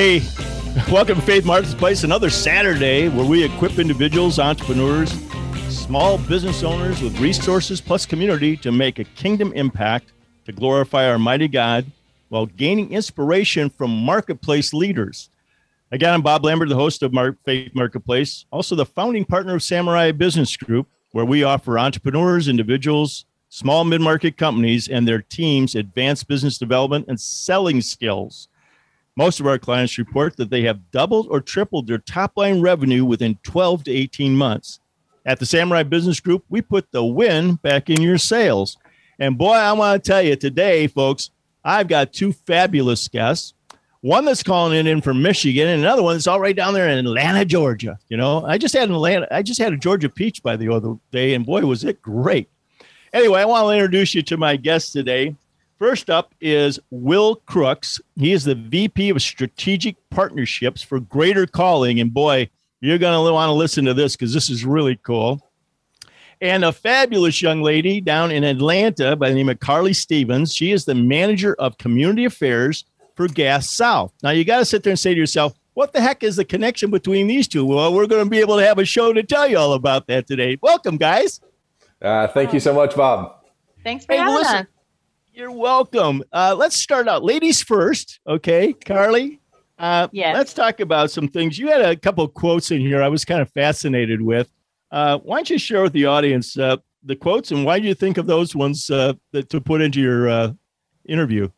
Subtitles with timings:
[0.00, 0.22] Hey,
[0.90, 5.12] welcome to Faith Marketplace, another Saturday where we equip individuals, entrepreneurs,
[5.68, 10.14] small business owners with resources plus community to make a kingdom impact
[10.46, 11.84] to glorify our mighty God
[12.30, 15.28] while gaining inspiration from marketplace leaders.
[15.92, 20.12] Again, I'm Bob Lambert, the host of Faith Marketplace, also the founding partner of Samurai
[20.12, 26.26] Business Group, where we offer entrepreneurs, individuals, small mid market companies, and their teams advanced
[26.26, 28.48] business development and selling skills.
[29.20, 33.04] Most of our clients report that they have doubled or tripled their top line revenue
[33.04, 34.80] within 12 to 18 months.
[35.26, 38.78] At the Samurai Business Group, we put the win back in your sales.
[39.18, 43.52] And boy, I want to tell you today, folks, I've got two fabulous guests.
[44.00, 47.06] One that's calling in, from Michigan, and another one that's all right down there in
[47.06, 47.98] Atlanta, Georgia.
[48.08, 50.72] You know, I just had an Atlanta, I just had a Georgia peach by the
[50.72, 52.48] other day, and boy, was it great.
[53.12, 55.36] Anyway, I want to introduce you to my guest today.
[55.80, 58.02] First up is Will Crooks.
[58.16, 62.00] He is the VP of Strategic Partnerships for Greater Calling.
[62.00, 62.50] And boy,
[62.82, 65.40] you're going to want to listen to this because this is really cool.
[66.42, 70.54] And a fabulous young lady down in Atlanta by the name of Carly Stevens.
[70.54, 74.12] She is the manager of community affairs for Gas South.
[74.22, 76.44] Now, you got to sit there and say to yourself, what the heck is the
[76.44, 77.64] connection between these two?
[77.64, 80.08] Well, we're going to be able to have a show to tell you all about
[80.08, 80.58] that today.
[80.60, 81.40] Welcome, guys.
[82.02, 83.46] Uh, thank you so much, Bob.
[83.82, 84.66] Thanks for hey, having listen, us.
[85.40, 86.22] You're welcome.
[86.34, 88.20] Uh, let's start out, ladies first.
[88.26, 89.40] Okay, Carly.
[89.78, 90.36] Uh, yes.
[90.36, 91.58] Let's talk about some things.
[91.58, 94.50] You had a couple of quotes in here I was kind of fascinated with.
[94.90, 97.94] Uh, why don't you share with the audience uh, the quotes and why do you
[97.94, 100.52] think of those ones uh, that, to put into your uh,
[101.06, 101.48] interview?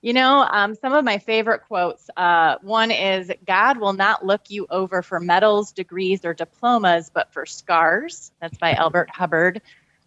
[0.00, 2.08] You know, um, some of my favorite quotes.
[2.16, 7.30] Uh, one is God will not look you over for medals, degrees, or diplomas, but
[7.34, 8.32] for scars.
[8.40, 9.60] That's by Elbert Hubbard.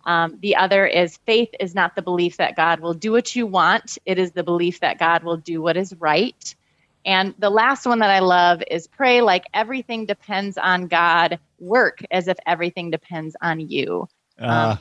[0.07, 3.45] Um, the other is faith is not the belief that God will do what you
[3.45, 6.55] want, it is the belief that God will do what is right.
[7.05, 12.03] And the last one that I love is pray like everything depends on God, work
[12.09, 14.07] as if everything depends on you.
[14.39, 14.79] Uh, um,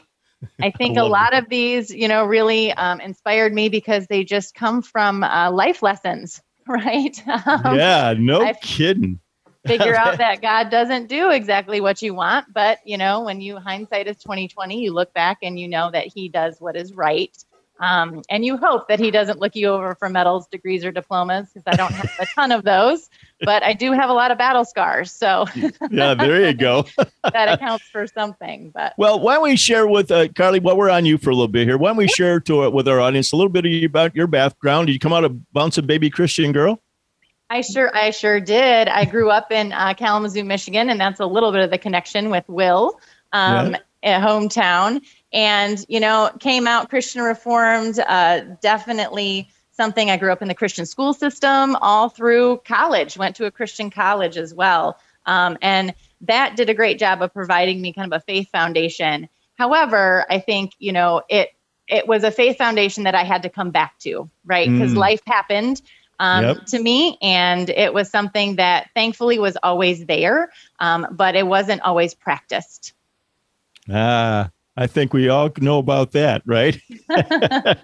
[0.62, 4.24] I think I a lot of these, you know, really um, inspired me because they
[4.24, 7.20] just come from uh, life lessons, right?
[7.46, 9.20] Um, yeah, no I kidding.
[9.66, 13.56] Figure out that God doesn't do exactly what you want, but you know, when you
[13.58, 16.92] hindsight is twenty twenty, you look back and you know that He does what is
[16.94, 17.36] right.
[17.78, 21.50] Um, and you hope that he doesn't look you over for medals, degrees, or diplomas
[21.52, 23.10] because I don't have a ton of those,
[23.40, 25.12] but I do have a lot of battle scars.
[25.12, 25.46] So
[25.90, 26.86] yeah, there you go.
[27.32, 28.70] that accounts for something.
[28.70, 30.58] But well, why don't we share with uh, Carly?
[30.58, 32.70] While we're on you for a little bit here, why don't we share to uh,
[32.70, 34.86] with our audience a little bit about your background?
[34.86, 36.80] Did you come out of Bouncing Baby Christian Girl?
[37.48, 38.88] I sure, I sure did.
[38.88, 42.30] I grew up in uh, Kalamazoo, Michigan, and that's a little bit of the connection
[42.30, 42.98] with Will.
[43.32, 44.24] Um, yeah.
[44.24, 45.02] hometown
[45.32, 50.54] and you know came out christian reformed uh, definitely something i grew up in the
[50.54, 55.94] christian school system all through college went to a christian college as well um, and
[56.20, 60.38] that did a great job of providing me kind of a faith foundation however i
[60.38, 61.50] think you know it
[61.88, 64.96] it was a faith foundation that i had to come back to right because mm.
[64.96, 65.82] life happened
[66.20, 66.64] um, yep.
[66.66, 70.50] to me and it was something that thankfully was always there
[70.80, 72.92] um, but it wasn't always practiced
[73.90, 76.78] ah I think we all know about that, right?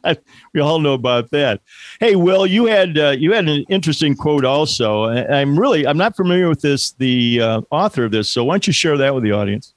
[0.55, 1.63] we all know about that.
[2.01, 5.05] Hey, Will, you had uh, you had an interesting quote also.
[5.05, 8.67] I'm really I'm not familiar with this the uh, author of this, so why don't
[8.67, 9.73] you share that with the audience?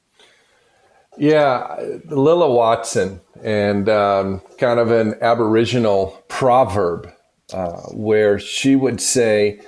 [1.17, 1.79] Yeah,
[2.09, 7.09] Lilla Watson, and um, kind of an Aboriginal proverb
[7.53, 9.59] uh, where she would say,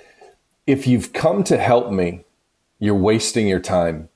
[0.65, 2.25] "If you've come to help me,
[2.79, 4.09] you're wasting your time."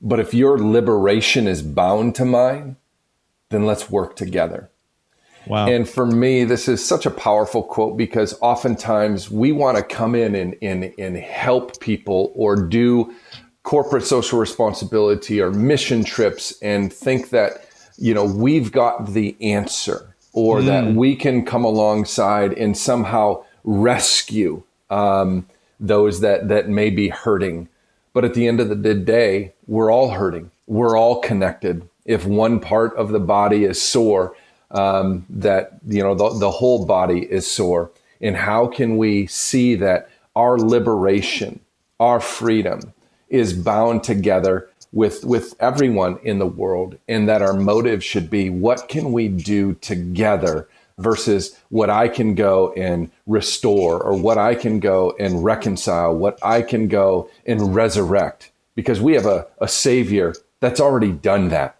[0.00, 2.76] But if your liberation is bound to mine,
[3.50, 4.70] then let's work together.
[5.46, 5.66] Wow.
[5.66, 10.14] And for me, this is such a powerful quote because oftentimes we want to come
[10.14, 13.14] in and, and, and help people or do
[13.62, 17.66] corporate social responsibility or mission trips and think that,
[17.96, 20.66] you know, we've got the answer or mm.
[20.66, 25.46] that we can come alongside and somehow rescue um,
[25.80, 27.68] those that, that may be hurting.
[28.12, 30.50] But at the end of the day, we're all hurting.
[30.66, 34.34] We're all connected if one part of the body is sore,
[34.70, 37.90] um, that you know the, the whole body is sore.
[38.20, 41.60] And how can we see that our liberation,
[42.00, 42.92] our freedom
[43.28, 48.48] is bound together with with everyone in the world and that our motive should be
[48.50, 50.68] what can we do together
[50.98, 56.38] versus what I can go and restore or what I can go and reconcile, what
[56.42, 61.78] I can go and resurrect because we have a, a savior that's already done that.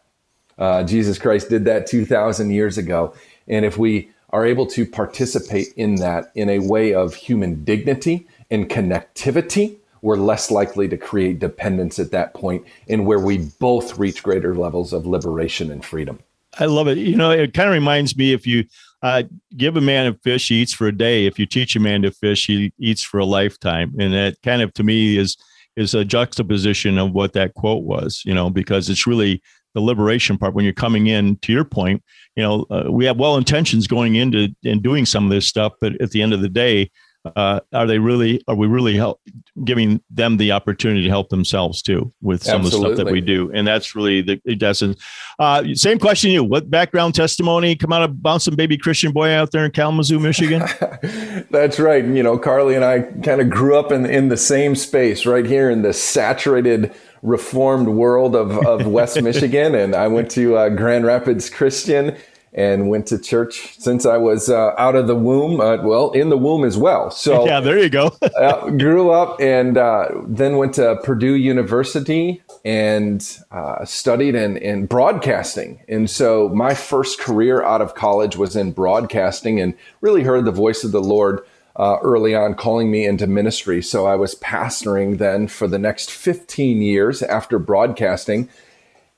[0.58, 3.14] Uh, Jesus Christ did that 2,000 years ago.
[3.46, 8.26] And if we are able to participate in that in a way of human dignity
[8.50, 13.98] and connectivity, we're less likely to create dependence at that point and where we both
[13.98, 16.18] reach greater levels of liberation and freedom.
[16.58, 16.98] I love it.
[16.98, 18.64] You know, it kind of reminds me if you
[19.02, 19.24] uh,
[19.56, 21.26] give a man a fish, he eats for a day.
[21.26, 23.94] If you teach a man to fish, he eats for a lifetime.
[23.98, 25.36] And that kind of to me is
[25.76, 29.40] is a juxtaposition of what that quote was, you know, because it's really
[29.74, 32.02] the liberation part when you're coming in to your point
[32.34, 35.72] you know uh, we have well intentions going into and doing some of this stuff
[35.80, 36.90] but at the end of the day
[37.24, 39.20] uh, are they really are we really help
[39.64, 42.90] giving them the opportunity to help themselves too with some Absolutely.
[42.92, 43.50] of the stuff that we do?
[43.52, 45.00] And that's really the essence.
[45.38, 46.44] Uh, same question you.
[46.44, 47.76] What background testimony?
[47.76, 50.62] Come out of bouncing baby christian boy out there in kalamazoo michigan.
[51.50, 52.04] That's right.
[52.04, 55.46] You know carly and i kind of grew up in in the same space right
[55.46, 59.74] here in the saturated reformed world of, of west michigan.
[59.74, 62.16] And i went to uh, grand rapids christian
[62.58, 65.60] and went to church since I was uh, out of the womb.
[65.60, 67.08] Uh, well, in the womb as well.
[67.10, 68.10] So yeah, there you go.
[68.36, 74.86] uh, grew up and uh, then went to Purdue University and uh, studied in, in
[74.86, 75.80] broadcasting.
[75.88, 80.52] And so my first career out of college was in broadcasting, and really heard the
[80.52, 81.40] voice of the Lord.
[81.76, 83.80] Uh, early on, calling me into ministry.
[83.80, 88.48] So I was pastoring then for the next 15 years after broadcasting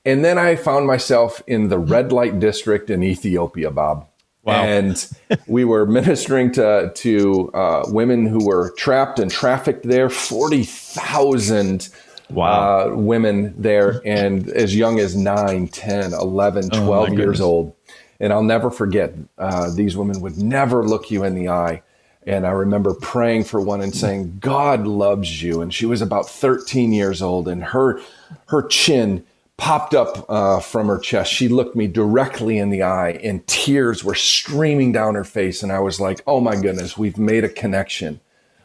[0.05, 4.07] and then I found myself in the red light district in Ethiopia, Bob.
[4.43, 4.63] Wow.
[4.63, 5.07] And
[5.47, 11.89] we were ministering to, to uh, women who were trapped and trafficked there, 40,000
[12.31, 12.89] wow.
[12.89, 17.75] uh, women there, and as young as 9, 10, 11, 12 oh, years old.
[18.19, 21.81] And I'll never forget, uh, these women would never look you in the eye.
[22.27, 25.61] And I remember praying for one and saying, God loves you.
[25.61, 27.99] And she was about 13 years old, and her,
[28.47, 29.25] her chin
[29.61, 31.31] popped up uh, from her chest.
[31.31, 35.61] She looked me directly in the eye, and tears were streaming down her face.
[35.61, 38.19] And I was like, oh my goodness, we've made a connection.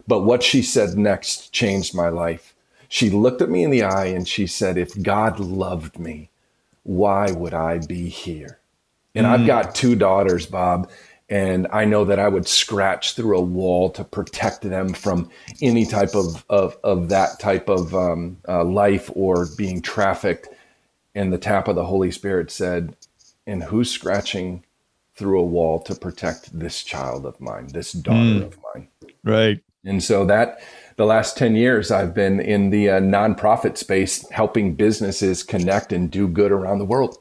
[0.08, 2.54] But what she said next changed my life.
[2.88, 6.30] She looked at me in the eye and she said, If God loved me,
[6.82, 8.58] why would I be here?
[9.14, 9.30] And mm.
[9.30, 10.88] I've got two daughters, Bob,
[11.28, 15.28] and I know that I would scratch through a wall to protect them from
[15.60, 20.48] any type of, of, of that type of um, uh, life or being trafficked
[21.16, 22.94] and the tap of the Holy Spirit said,
[23.46, 24.62] And who's scratching
[25.16, 28.46] through a wall to protect this child of mine, this daughter mm.
[28.46, 28.88] of mine?
[29.24, 29.60] Right.
[29.84, 30.60] And so that
[30.96, 36.10] the last 10 years, I've been in the uh, nonprofit space helping businesses connect and
[36.10, 37.18] do good around the world.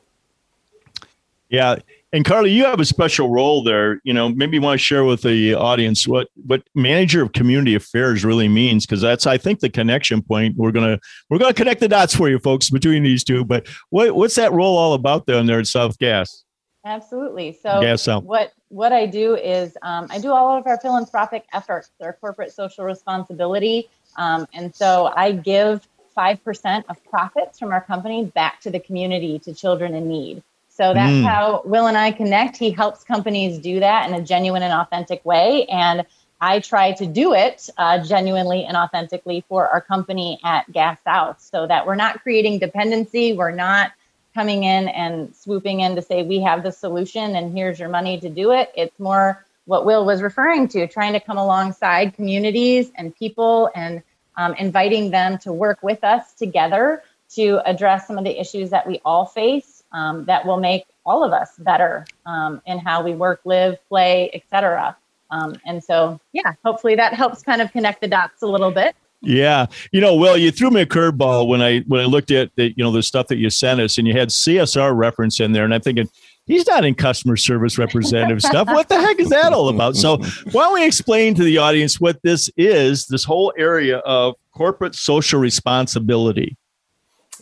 [1.50, 1.77] Yeah.
[2.15, 4.00] And Carly, you have a special role there.
[4.06, 7.75] You know, maybe you want to share with the audience what what manager of community
[7.75, 10.56] affairs really means, because that's I think the connection point.
[10.56, 10.97] We're gonna
[11.29, 13.44] we're gonna connect the dots for you folks between these two.
[13.44, 16.45] But what what's that role all about down there at South Gas?
[16.85, 17.59] Absolutely.
[17.62, 21.89] So Gas what what I do is um, I do all of our philanthropic efforts,
[22.01, 27.81] our corporate social responsibility, um, and so I give five percent of profits from our
[27.81, 30.44] company back to the community to children in need.
[30.75, 31.23] So that's mm.
[31.23, 32.57] how Will and I connect.
[32.57, 35.65] He helps companies do that in a genuine and authentic way.
[35.67, 36.05] And
[36.41, 41.39] I try to do it uh, genuinely and authentically for our company at Gas South
[41.39, 43.31] so that we're not creating dependency.
[43.31, 43.94] We're not
[44.33, 48.19] coming in and swooping in to say, we have the solution and here's your money
[48.19, 48.69] to do it.
[48.75, 54.03] It's more what Will was referring to, trying to come alongside communities and people and
[54.35, 58.85] um, inviting them to work with us together to address some of the issues that
[58.85, 63.14] we all face um, that will make all of us better um, in how we
[63.14, 64.95] work, live, play, etc.
[65.31, 68.95] Um, and so, yeah, hopefully that helps kind of connect the dots a little bit.
[69.21, 72.52] Yeah, you know, Will, you threw me a curveball when I when I looked at
[72.57, 75.52] the you know the stuff that you sent us, and you had CSR reference in
[75.52, 76.07] there, and I'm thinking
[76.45, 78.68] he's not in customer service representative stuff.
[78.68, 79.95] What the heck is that all about?
[79.95, 80.18] So,
[80.52, 83.07] why don't we explain to the audience what this is?
[83.07, 86.56] This whole area of corporate social responsibility.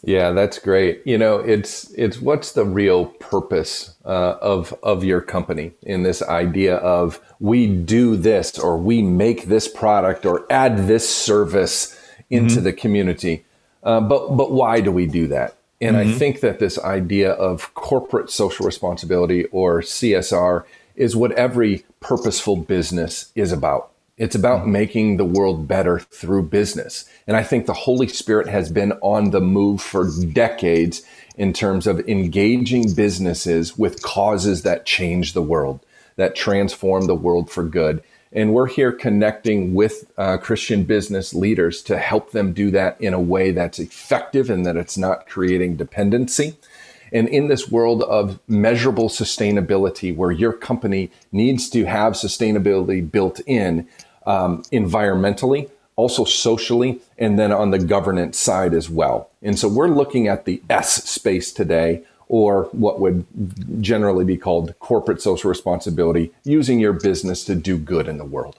[0.06, 1.02] Yeah, that's great.
[1.06, 6.22] You know, it's it's what's the real purpose uh, of of your company in this
[6.22, 11.98] idea of we do this or we make this product or add this service
[12.30, 12.64] into mm-hmm.
[12.66, 13.46] the community.
[13.82, 15.56] Uh, but but why do we do that?
[15.80, 16.10] And mm-hmm.
[16.10, 20.66] I think that this idea of corporate social responsibility or CSR
[20.98, 23.93] is what every purposeful business is about.
[24.16, 27.06] It's about making the world better through business.
[27.26, 31.02] And I think the Holy Spirit has been on the move for decades
[31.36, 35.80] in terms of engaging businesses with causes that change the world,
[36.16, 38.04] that transform the world for good.
[38.32, 43.16] And we're here connecting with uh, Christian business leaders to help them do that in
[43.16, 46.56] a way that's effective and that it's not creating dependency.
[47.12, 53.40] And in this world of measurable sustainability, where your company needs to have sustainability built
[53.46, 53.88] in
[54.26, 59.30] um, environmentally, also socially, and then on the governance side as well.
[59.42, 63.26] And so we're looking at the S space today, or what would
[63.82, 68.58] generally be called corporate social responsibility, using your business to do good in the world.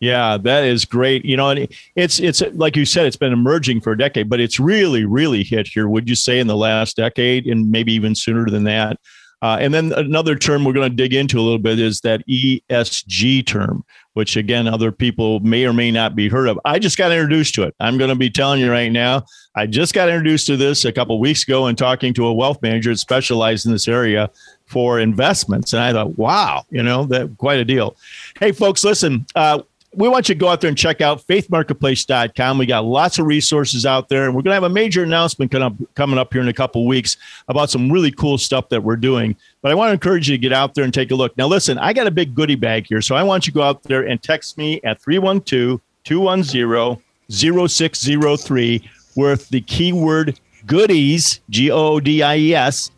[0.00, 1.24] Yeah, that is great.
[1.24, 4.60] You know, it's it's like you said, it's been emerging for a decade, but it's
[4.60, 5.88] really, really hit here.
[5.88, 8.98] Would you say in the last decade, and maybe even sooner than that?
[9.40, 12.26] Uh, and then another term we're going to dig into a little bit is that
[12.28, 13.84] ESG term,
[14.18, 16.58] which again, other people may or may not be heard of.
[16.64, 17.76] I just got introduced to it.
[17.78, 19.24] I'm going to be telling you right now.
[19.54, 22.60] I just got introduced to this a couple weeks ago and talking to a wealth
[22.60, 24.28] manager that specialized in this area
[24.66, 25.72] for investments.
[25.72, 27.96] And I thought, wow, you know, that quite a deal.
[28.40, 29.60] Hey, folks, listen, uh,
[29.94, 32.58] we want you to go out there and check out faithmarketplace.com.
[32.58, 35.50] We got lots of resources out there, and we're going to have a major announcement
[35.50, 37.16] coming up, here in a couple weeks
[37.48, 39.34] about some really cool stuff that we're doing.
[39.62, 41.36] But I want to encourage you to get out there and take a look.
[41.38, 43.62] Now, listen, I got a big goodie bag here, so I want you to go
[43.62, 51.94] out there and text me at 312 210 0603 with the keyword goodies, G O
[51.94, 52.90] O D I E S,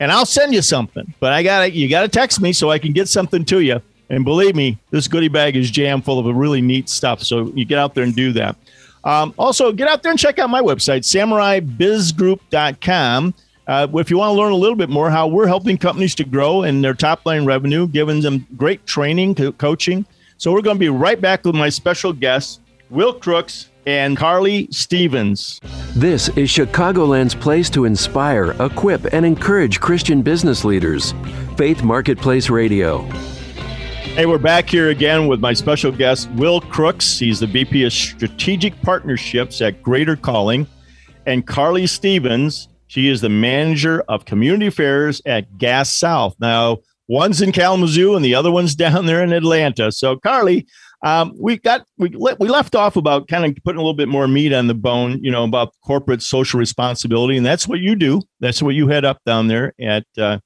[0.00, 1.12] and I'll send you something.
[1.20, 3.60] But I got to you got to text me so I can get something to
[3.60, 3.80] you.
[4.12, 7.22] And believe me, this goodie bag is jam full of really neat stuff.
[7.22, 8.56] So you get out there and do that.
[9.04, 13.34] Um, also, get out there and check out my website, samuraibizgroup.com.
[13.66, 16.24] Uh, if you want to learn a little bit more how we're helping companies to
[16.24, 20.04] grow in their top line revenue, giving them great training, co- coaching.
[20.36, 24.68] So we're going to be right back with my special guests, Will Crooks and Carly
[24.70, 25.58] Stevens.
[25.96, 31.14] This is Chicagoland's place to inspire, equip, and encourage Christian business leaders.
[31.56, 33.08] Faith Marketplace Radio.
[34.14, 37.18] Hey, we're back here again with my special guest, Will Crooks.
[37.18, 40.66] He's the VP of Strategic Partnerships at Greater Calling.
[41.24, 46.36] And Carly Stevens, she is the manager of community affairs at Gas South.
[46.38, 49.90] Now, one's in Kalamazoo and the other one's down there in Atlanta.
[49.90, 50.66] So, Carly,
[51.02, 54.28] um, we got we we left off about kind of putting a little bit more
[54.28, 58.20] meat on the bone, you know, about corporate social responsibility, and that's what you do.
[58.40, 60.38] That's what you head up down there at uh,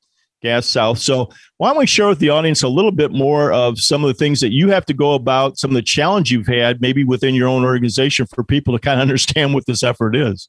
[0.46, 0.98] Gas South.
[0.98, 4.08] So, why don't we share with the audience a little bit more of some of
[4.08, 7.02] the things that you have to go about, some of the challenge you've had, maybe
[7.02, 10.48] within your own organization, for people to kind of understand what this effort is?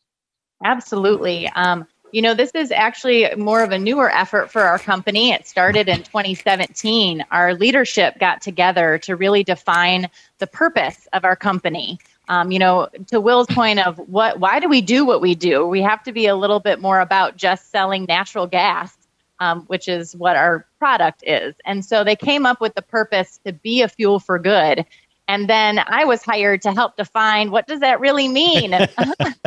[0.63, 1.47] Absolutely.
[1.49, 5.31] Um, you know, this is actually more of a newer effort for our company.
[5.31, 7.25] It started in 2017.
[7.31, 11.99] Our leadership got together to really define the purpose of our company.
[12.29, 15.65] Um, you know, to Will's point of what, why do we do what we do?
[15.65, 18.96] We have to be a little bit more about just selling natural gas
[19.39, 21.55] um, which is what our product is.
[21.65, 24.85] And so they came up with the purpose to be a fuel for good.
[25.27, 28.71] And then I was hired to help define what does that really mean?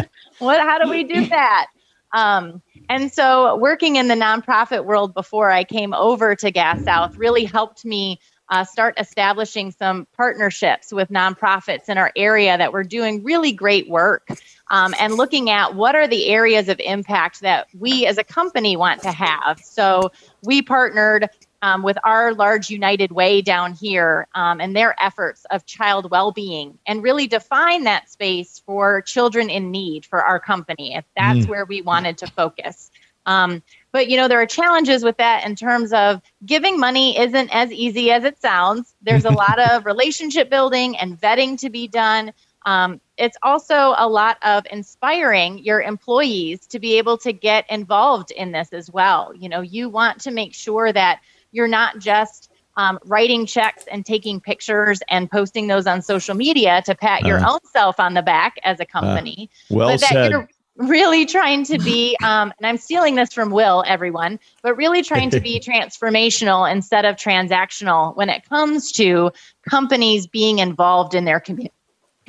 [0.38, 1.66] what how do we do that?
[2.12, 7.16] Um, and so working in the nonprofit world before I came over to Gas South
[7.16, 8.18] really helped me
[8.50, 13.88] uh, start establishing some partnerships with nonprofits in our area that were doing really great
[13.88, 14.28] work
[14.70, 18.76] um, and looking at what are the areas of impact that we as a company
[18.76, 19.60] want to have.
[19.60, 20.12] So
[20.42, 21.28] we partnered
[21.62, 26.32] um, with our large United Way down here um, and their efforts of child well
[26.32, 31.40] being and really define that space for children in need for our company, if that's
[31.40, 31.48] mm.
[31.48, 32.90] where we wanted to focus.
[33.26, 33.62] Um,
[33.92, 37.70] but you know there are challenges with that in terms of giving money isn't as
[37.70, 38.94] easy as it sounds.
[39.02, 42.32] There's a lot of relationship building and vetting to be done.
[42.64, 48.30] Um, it's also a lot of inspiring your employees to be able to get involved
[48.30, 49.32] in this as well.
[49.34, 51.20] You know, you want to make sure that
[51.52, 56.82] you're not just um, writing checks and taking pictures and posting those on social media
[56.86, 59.50] to pat uh, your own self on the back as a company.
[59.70, 60.30] Uh, well but that said.
[60.30, 65.02] You're really trying to be, um, and I'm stealing this from Will, everyone, but really
[65.02, 69.30] trying to be transformational instead of transactional when it comes to
[69.68, 71.74] companies being involved in their community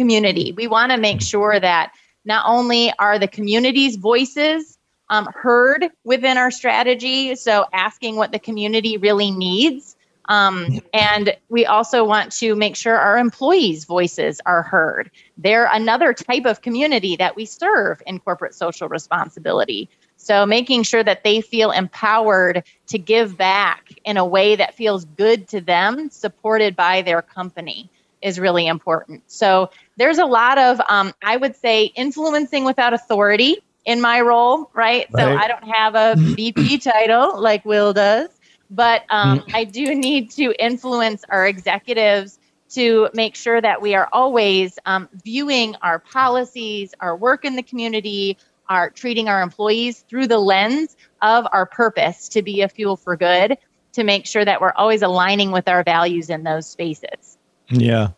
[0.01, 0.51] community.
[0.51, 1.93] We want to make sure that
[2.25, 4.79] not only are the community's voices
[5.11, 9.95] um, heard within our strategy, so asking what the community really needs.
[10.25, 15.11] Um, and we also want to make sure our employees' voices are heard.
[15.37, 19.87] They're another type of community that we serve in corporate social responsibility.
[20.17, 25.05] So, making sure that they feel empowered to give back in a way that feels
[25.05, 27.89] good to them, supported by their company.
[28.21, 29.23] Is really important.
[29.27, 34.69] So there's a lot of, um, I would say, influencing without authority in my role,
[34.73, 35.07] right?
[35.11, 35.23] right.
[35.23, 38.29] So I don't have a VP title like Will does,
[38.69, 39.55] but um, mm.
[39.55, 42.39] I do need to influence our executives
[42.71, 47.63] to make sure that we are always um, viewing our policies, our work in the
[47.63, 48.37] community,
[48.69, 53.17] our treating our employees through the lens of our purpose to be a fuel for
[53.17, 53.57] good,
[53.91, 57.37] to make sure that we're always aligning with our values in those spaces.
[57.71, 58.09] Yeah.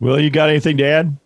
[0.00, 1.16] Will, you got anything to add?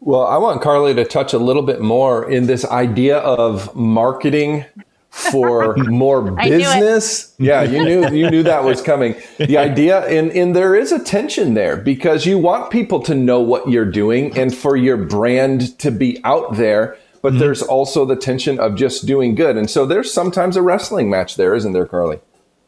[0.00, 4.64] Well, I want Carly to touch a little bit more in this idea of marketing
[5.10, 7.34] for more business.
[7.38, 9.14] Yeah, you knew you knew that was coming.
[9.38, 13.40] The idea and and there is a tension there because you want people to know
[13.40, 17.40] what you're doing and for your brand to be out there, but mm-hmm.
[17.40, 19.56] there's also the tension of just doing good.
[19.56, 22.20] And so there's sometimes a wrestling match there, isn't there, Carly?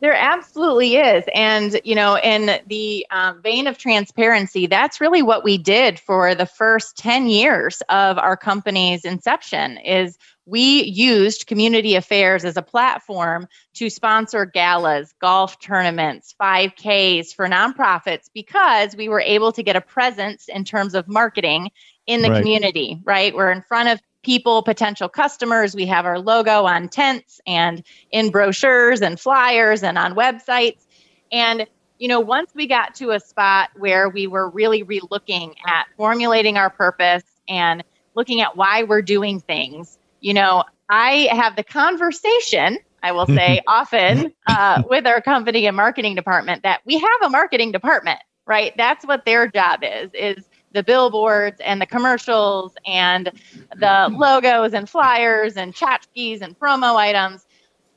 [0.02, 1.22] There absolutely is.
[1.32, 6.34] And, you know, in the um, vein of transparency, that's really what we did for
[6.34, 12.62] the first 10 years of our company's inception is we used community affairs as a
[12.62, 19.76] platform to sponsor galas, golf tournaments, 5Ks for nonprofits because we were able to get
[19.76, 21.70] a presence in terms of marketing
[22.08, 22.38] in the right.
[22.38, 23.32] community, right?
[23.32, 25.74] We're in front of people, potential customers.
[25.74, 30.84] We have our logo on tents and in brochures and flyers and on websites.
[31.30, 31.66] And,
[31.98, 36.56] you know, once we got to a spot where we were really relooking at formulating
[36.56, 37.82] our purpose and
[38.14, 43.62] looking at why we're doing things, you know, I have the conversation, I will say
[43.66, 48.72] often uh, with our company and marketing department that we have a marketing department, right?
[48.76, 53.30] That's what their job is, is the billboards and the commercials and
[53.76, 57.46] the logos and flyers and tchotchkes and promo items.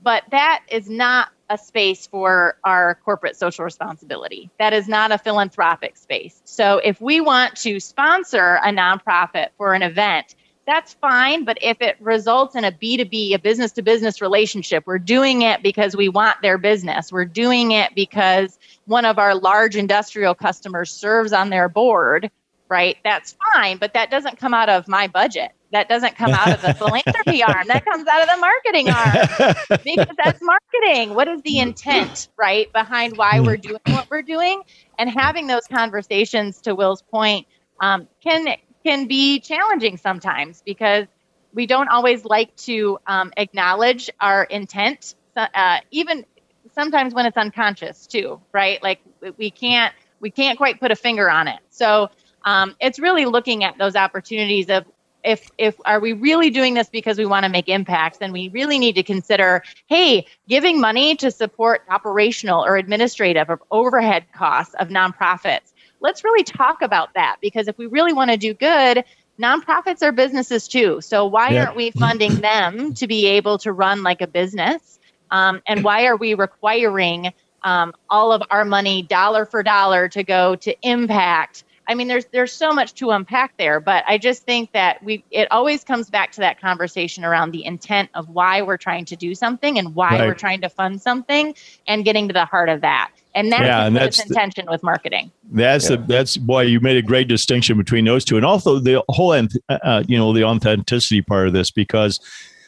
[0.02, 4.50] But that is not a space for our corporate social responsibility.
[4.60, 6.42] That is not a philanthropic space.
[6.46, 11.44] So if we want to sponsor a nonprofit for an event, that's fine.
[11.44, 15.62] But if it results in a B2B, a business to business relationship, we're doing it
[15.62, 17.12] because we want their business.
[17.12, 22.32] We're doing it because one of our large industrial customers serves on their board
[22.70, 22.98] right?
[23.04, 25.52] That's fine, but that doesn't come out of my budget.
[25.72, 27.68] That doesn't come out of the philanthropy arm.
[27.68, 31.16] That comes out of the marketing arm because that's marketing.
[31.16, 34.64] What is the intent, right, behind why we're doing what we're doing?
[34.98, 37.48] And having those conversations, to Will's point,
[37.80, 41.08] um, can can be challenging sometimes because
[41.54, 46.26] we don't always like to um, acknowledge our intent, uh, even
[46.74, 48.82] sometimes when it's unconscious too, right?
[48.84, 49.00] Like
[49.38, 51.60] we can't we can't quite put a finger on it.
[51.70, 52.10] So
[52.46, 54.86] um, it's really looking at those opportunities of
[55.24, 58.20] if if are we really doing this because we want to make impacts?
[58.20, 63.60] Then we really need to consider hey giving money to support operational or administrative or
[63.72, 65.74] overhead costs of nonprofits.
[66.00, 69.04] Let's really talk about that because if we really want to do good
[69.42, 71.02] nonprofits are businesses too.
[71.02, 71.66] So why yeah.
[71.66, 75.00] aren't we funding them to be able to run like a business?
[75.32, 80.24] Um, and why are we requiring um, all of our money dollar for dollar to
[80.24, 84.44] go to impact I mean, there's there's so much to unpack there, but I just
[84.44, 88.62] think that we it always comes back to that conversation around the intent of why
[88.62, 90.28] we're trying to do something and why right.
[90.28, 91.54] we're trying to fund something,
[91.88, 93.12] and getting to the heart of that.
[93.36, 95.32] And that's yeah, and that's intention the, with marketing.
[95.52, 95.98] That's yeah.
[96.08, 99.48] that's boy, you made a great distinction between those two, and also the whole uh,
[99.70, 102.20] uh, you know the authenticity part of this because.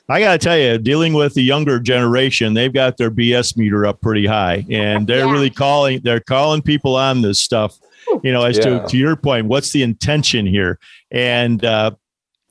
[0.09, 3.85] I got to tell you, dealing with the younger generation, they've got their BS meter
[3.85, 5.31] up pretty high, and they're yeah.
[5.33, 5.99] really calling.
[5.99, 7.77] They're calling people on this stuff
[8.23, 8.79] you know, as yeah.
[8.79, 10.79] to, to your point, what's the intention here?
[11.11, 11.91] And uh,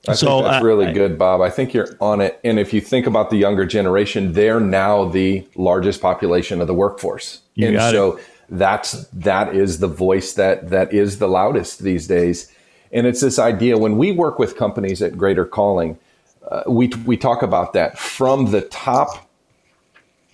[0.07, 1.41] I so think that's really good, Bob.
[1.41, 2.39] I think you're on it.
[2.43, 6.73] And if you think about the younger generation, they're now the largest population of the
[6.73, 7.41] workforce.
[7.57, 8.25] and so it.
[8.49, 12.51] that's that is the voice that that is the loudest these days.
[12.91, 15.97] And it's this idea when we work with companies at Greater Calling,
[16.49, 19.29] uh, we we talk about that from the top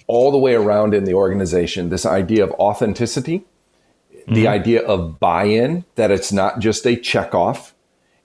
[0.06, 1.90] all the way around in the organization.
[1.90, 3.46] This idea of authenticity
[4.24, 4.34] mm-hmm.
[4.34, 7.72] the idea of buy in, that it's not just a checkoff,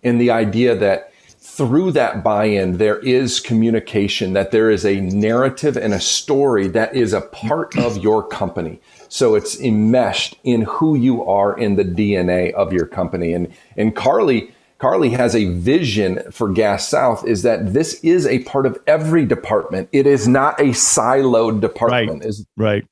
[0.02, 5.00] and the idea that through that buy in, there is communication, that there is a
[5.00, 8.80] narrative and a story that is a part of your company.
[9.08, 13.32] So it's enmeshed in who you are in the DNA of your company.
[13.32, 18.44] And, and Carly, Carly has a vision for Gas South is that this is a
[18.44, 19.88] part of every department.
[19.90, 22.20] It is not a siloed department.
[22.20, 22.28] Right.
[22.28, 22.86] Is, right.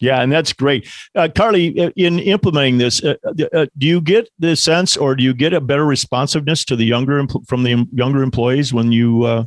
[0.00, 0.88] Yeah, and that's great.
[1.14, 5.22] Uh, Carly, in implementing this, uh, uh, uh, do you get the sense or do
[5.22, 9.44] you get a better responsiveness to the younger from the younger employees when you uh,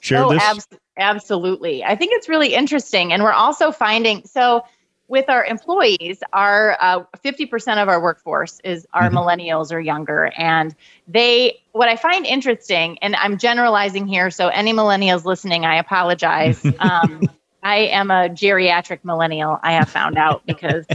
[0.00, 0.42] share oh, this?
[0.42, 1.84] Ab- absolutely.
[1.84, 3.12] I think it's really interesting.
[3.12, 4.64] And we're also finding so
[5.10, 9.18] with our employees, our uh, 50% of our workforce is our mm-hmm.
[9.18, 10.32] millennials or younger.
[10.38, 10.72] And
[11.08, 16.64] they, what I find interesting, and I'm generalizing here, so any millennials listening, I apologize.
[16.78, 17.20] Um,
[17.62, 20.86] I am a geriatric millennial, I have found out because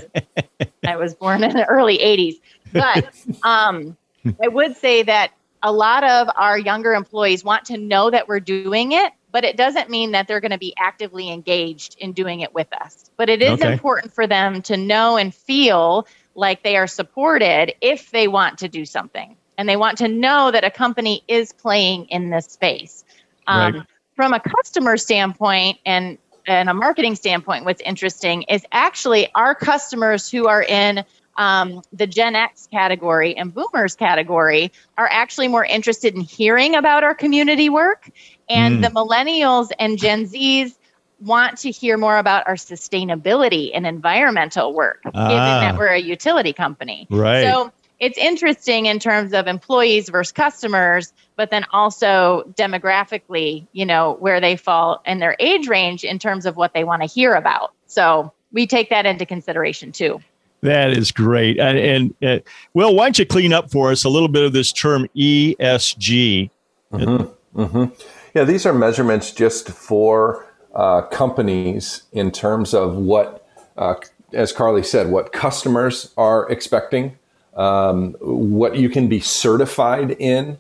[0.86, 2.36] I was born in the early 80s.
[2.74, 3.96] But um,
[4.42, 5.32] I would say that
[5.64, 9.58] a lot of our younger employees want to know that we're doing it but it
[9.58, 13.12] doesn't mean that they're going to be actively engaged in doing it with us.
[13.18, 13.74] But it is okay.
[13.74, 18.70] important for them to know and feel like they are supported if they want to
[18.70, 19.36] do something.
[19.58, 23.04] And they want to know that a company is playing in this space.
[23.46, 23.84] Um, right.
[24.16, 30.30] From a customer standpoint and, and a marketing standpoint, what's interesting is actually our customers
[30.30, 31.04] who are in
[31.38, 37.04] um, the Gen X category and Boomers category are actually more interested in hearing about
[37.04, 38.10] our community work.
[38.48, 38.82] And mm.
[38.84, 40.76] the Millennials and Gen Zs
[41.20, 45.28] want to hear more about our sustainability and environmental work, ah.
[45.28, 47.08] given that we're a utility company.
[47.10, 47.44] Right.
[47.44, 54.18] So it's interesting in terms of employees versus customers, but then also demographically, you know,
[54.20, 57.36] where they fall in their age range in terms of what they want to hear
[57.36, 57.74] about.
[57.88, 60.20] So we take that into consideration too.
[60.62, 61.60] That is great.
[61.60, 64.54] And, and uh, Will, why don't you clean up for us a little bit of
[64.54, 66.50] this term ESG?
[66.92, 67.62] Mm-hmm.
[67.62, 67.86] Mm-hmm.
[68.34, 73.96] Yeah, these are measurements just for uh, companies in terms of what, uh,
[74.34, 77.18] as Carly said, what customers are expecting,
[77.56, 80.58] um, what you can be certified in,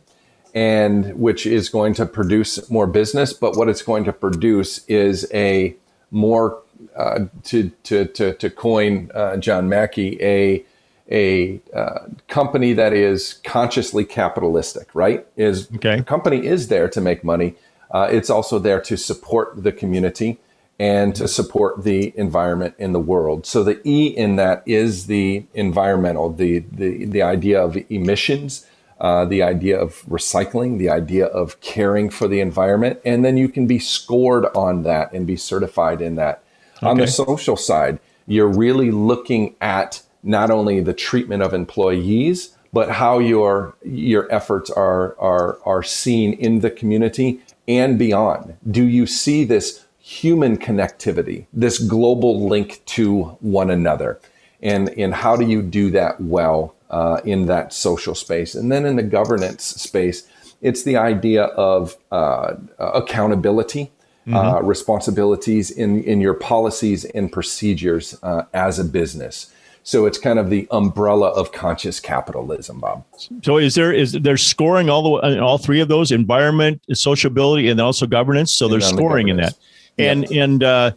[0.53, 3.33] and which is going to produce more business.
[3.33, 5.75] But what it's going to produce is a
[6.11, 6.61] more
[6.95, 10.63] uh, to, to, to, to coin uh, John Mackey, a,
[11.11, 15.25] a uh, company that is consciously capitalistic, right?
[15.35, 15.97] Is okay.
[15.97, 17.55] the company is there to make money.
[17.91, 20.39] Uh, it's also there to support the community
[20.77, 23.45] and to support the environment in the world.
[23.45, 28.65] So the E in that is the environmental, the the, the idea of emissions,
[28.99, 33.47] uh, the idea of recycling, the idea of caring for the environment, and then you
[33.47, 36.43] can be scored on that and be certified in that.
[36.77, 36.87] Okay.
[36.87, 42.91] On the social side, you're really looking at not only the treatment of employees, but
[42.91, 48.57] how your your efforts are are are seen in the community and beyond.
[48.69, 54.19] Do you see this human connectivity, this global link to one another?
[54.61, 58.53] And, and how do you do that well uh, in that social space?
[58.53, 60.27] And then in the governance space,
[60.61, 63.91] it's the idea of uh, accountability
[64.27, 64.35] mm-hmm.
[64.35, 69.51] uh, responsibilities in, in your policies and procedures uh, as a business.
[69.81, 73.03] So it's kind of the umbrella of conscious capitalism, Bob.
[73.43, 77.79] So is there is there scoring all the all three of those environment, sociability, and
[77.79, 78.51] also governance?
[78.51, 79.55] So there's scoring the in that,
[79.97, 80.43] and yeah.
[80.43, 80.91] and uh,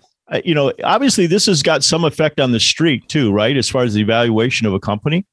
[0.44, 3.56] you know obviously this has got some effect on the street too, right?
[3.56, 5.24] As far as the evaluation of a company.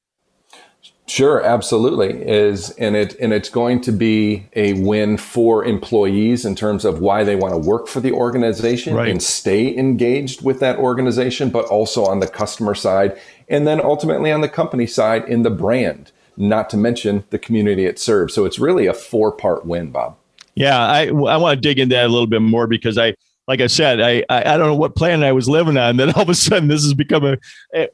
[1.08, 6.56] Sure, absolutely is, and it and it's going to be a win for employees in
[6.56, 9.10] terms of why they want to work for the organization right.
[9.10, 14.32] and stay engaged with that organization, but also on the customer side, and then ultimately
[14.32, 16.12] on the company side in the brand.
[16.38, 18.34] Not to mention the community it serves.
[18.34, 20.18] So it's really a four part win, Bob.
[20.56, 23.14] Yeah, I I want to dig into that a little bit more because I
[23.48, 25.98] like I said, I, I, I don't know what planet I was living on.
[26.06, 27.38] Then all of a sudden, this has become a,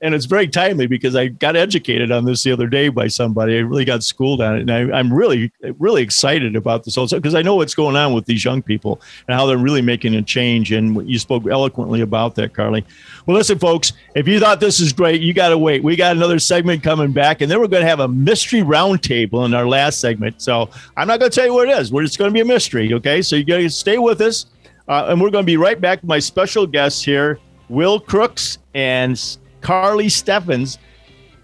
[0.03, 3.57] and it's very timely because I got educated on this the other day by somebody.
[3.57, 7.17] I really got schooled on it, and I, am really, really excited about this also
[7.17, 10.15] because I know what's going on with these young people and how they're really making
[10.15, 10.71] a change.
[10.71, 12.85] And you spoke eloquently about that, Carly.
[13.25, 15.83] Well, listen, folks, if you thought this is great, you got to wait.
[15.83, 19.45] We got another segment coming back, and then we're going to have a mystery roundtable
[19.45, 20.41] in our last segment.
[20.41, 21.91] So I'm not going to tell you what it is.
[21.91, 22.93] We're just going to be a mystery.
[22.93, 24.47] Okay, so you got to stay with us.
[24.91, 28.57] Uh, and we're going to be right back with my special guests here, Will Crooks
[28.73, 29.17] and
[29.61, 30.79] Carly Stevens,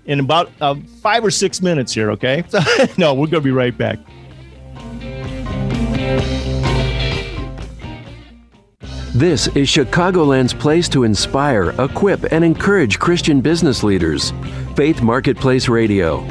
[0.05, 2.43] in about uh, five or six minutes here, okay?
[2.97, 3.99] no, we're going to be right back.
[9.15, 14.33] This is Chicagoland's place to inspire, equip, and encourage Christian business leaders.
[14.75, 16.27] Faith Marketplace Radio.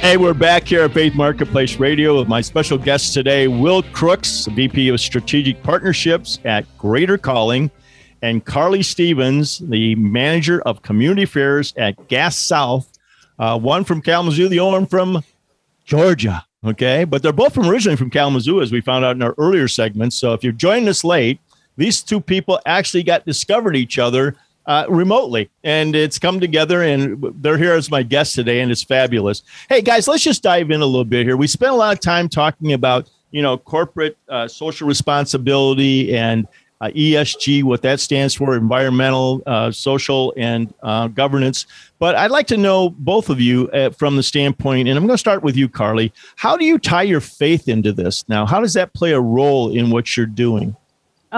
[0.00, 4.46] Hey, we're back here at Faith Marketplace Radio with my special guest today, Will Crooks,
[4.46, 7.70] VP of Strategic Partnerships at Greater Calling,
[8.22, 12.88] and Carly Stevens, the Manager of Community Affairs at Gas South.
[13.38, 15.22] Uh, one from Kalamazoo, the other from
[15.84, 16.44] Georgia.
[16.64, 19.66] Okay, but they're both from originally from Kalamazoo, as we found out in our earlier
[19.66, 20.16] segments.
[20.16, 21.40] So if you're joining us late,
[21.76, 26.82] these two people actually got discovered each other uh, remotely, and it's come together.
[26.82, 29.42] And they're here as my guests today, and it's fabulous.
[29.68, 31.36] Hey guys, let's just dive in a little bit here.
[31.36, 36.46] We spent a lot of time talking about you know corporate uh, social responsibility and
[36.80, 41.66] uh, ESG, what that stands for, environmental, uh, social, and uh, governance.
[41.98, 45.14] But I'd like to know both of you uh, from the standpoint, and I'm going
[45.14, 46.12] to start with you, Carly.
[46.36, 48.44] How do you tie your faith into this now?
[48.44, 50.76] How does that play a role in what you're doing?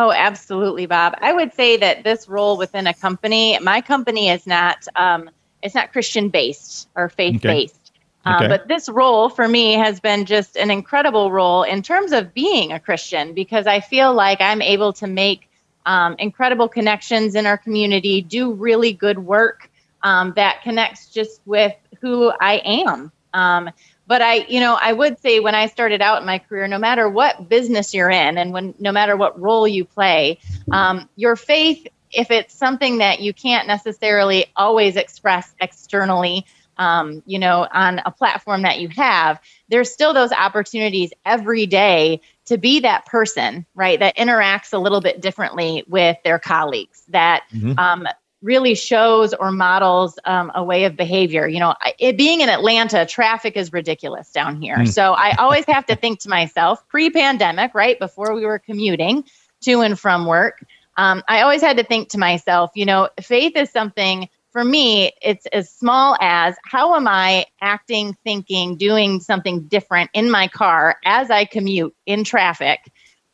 [0.00, 1.16] Oh, absolutely, Bob.
[1.20, 5.28] I would say that this role within a company, my company is not, um,
[5.60, 7.90] it's not Christian based or faith based.
[8.24, 8.30] Okay.
[8.30, 8.46] Um, okay.
[8.46, 12.70] But this role for me has been just an incredible role in terms of being
[12.70, 15.50] a Christian because I feel like I'm able to make
[15.84, 19.68] um, incredible connections in our community, do really good work
[20.04, 23.10] um, that connects just with who I am.
[24.08, 26.78] But I, you know, I would say when I started out in my career, no
[26.78, 30.38] matter what business you're in and when no matter what role you play,
[30.72, 36.46] um, your faith, if it's something that you can't necessarily always express externally,
[36.78, 42.22] um, you know, on a platform that you have, there's still those opportunities every day
[42.46, 43.98] to be that person, right?
[43.98, 47.78] That interacts a little bit differently with their colleagues, that mm-hmm.
[47.78, 48.08] um,
[48.42, 51.48] really shows or models um, a way of behavior.
[51.48, 54.76] You know, it, being in Atlanta, traffic is ridiculous down here.
[54.76, 54.88] Mm.
[54.88, 57.98] So I always have to think to myself, pre pandemic, right?
[57.98, 59.24] Before we were commuting
[59.62, 60.64] to and from work,
[60.96, 65.12] um, I always had to think to myself, you know, faith is something for me,
[65.22, 70.96] it's as small as how am I acting, thinking, doing something different in my car
[71.04, 72.80] as I commute in traffic